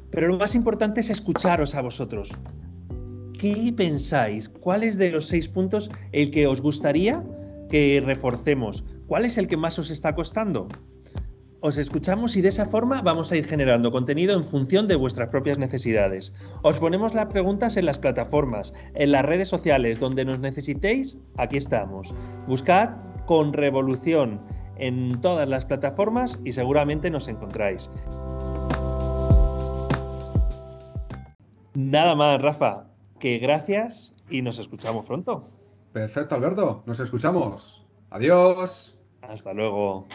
Pero 0.10 0.30
lo 0.30 0.38
más 0.38 0.56
importante 0.56 1.02
es 1.02 1.12
escucharos 1.12 1.76
a 1.76 1.82
vosotros. 1.82 2.32
¿Qué 3.40 3.72
pensáis? 3.78 4.50
¿Cuál 4.50 4.82
es 4.82 4.98
de 4.98 5.12
los 5.12 5.28
seis 5.28 5.48
puntos 5.48 5.92
el 6.12 6.32
que 6.32 6.48
os 6.48 6.62
gustaría 6.62 7.24
que 7.70 8.02
reforcemos? 8.04 8.84
¿Cuál 9.06 9.26
es 9.26 9.38
el 9.38 9.48
que 9.48 9.58
más 9.58 9.78
os 9.78 9.92
está 9.92 10.16
costando? 10.16 10.68
Os 11.60 11.80
escuchamos 11.80 12.38
y 12.38 12.42
de 12.42 12.50
esa 12.50 12.66
forma 12.66 13.02
vamos 13.02 13.32
a 13.32 13.38
ir 13.38 13.46
generando 13.46 13.90
contenido 13.90 14.36
en 14.36 14.44
función 14.44 14.88
de 14.88 14.96
vuestras 14.96 15.30
propias 15.30 15.58
necesidades. 15.58 16.34
Os 16.62 16.78
ponemos 16.80 17.16
las 17.16 17.26
preguntas 17.28 17.78
en 17.78 17.86
las 17.86 17.98
plataformas, 17.98 18.74
en 18.94 19.12
las 19.12 19.26
redes 19.26 19.50
sociales, 19.50 20.00
donde 20.00 20.24
nos 20.24 20.40
necesitéis, 20.40 21.18
aquí 21.38 21.58
estamos. 21.58 22.14
Buscad 22.48 22.92
con 23.26 23.54
revolución 23.54 24.40
en 24.78 25.20
todas 25.20 25.50
las 25.50 25.66
plataformas 25.66 26.40
y 26.46 26.52
seguramente 26.52 27.10
nos 27.10 27.28
encontráis. 27.28 27.90
Nada 31.74 32.14
más, 32.14 32.40
Rafa, 32.40 32.86
que 33.20 33.40
gracias 33.40 34.14
y 34.30 34.44
nos 34.44 34.60
escuchamos 34.60 35.06
pronto. 35.06 35.50
Perfecto, 35.92 36.36
Alberto, 36.36 36.84
nos 36.86 37.00
escuchamos. 37.00 37.84
Adiós. 38.12 38.96
Hasta 39.22 39.54
luego. 39.54 40.08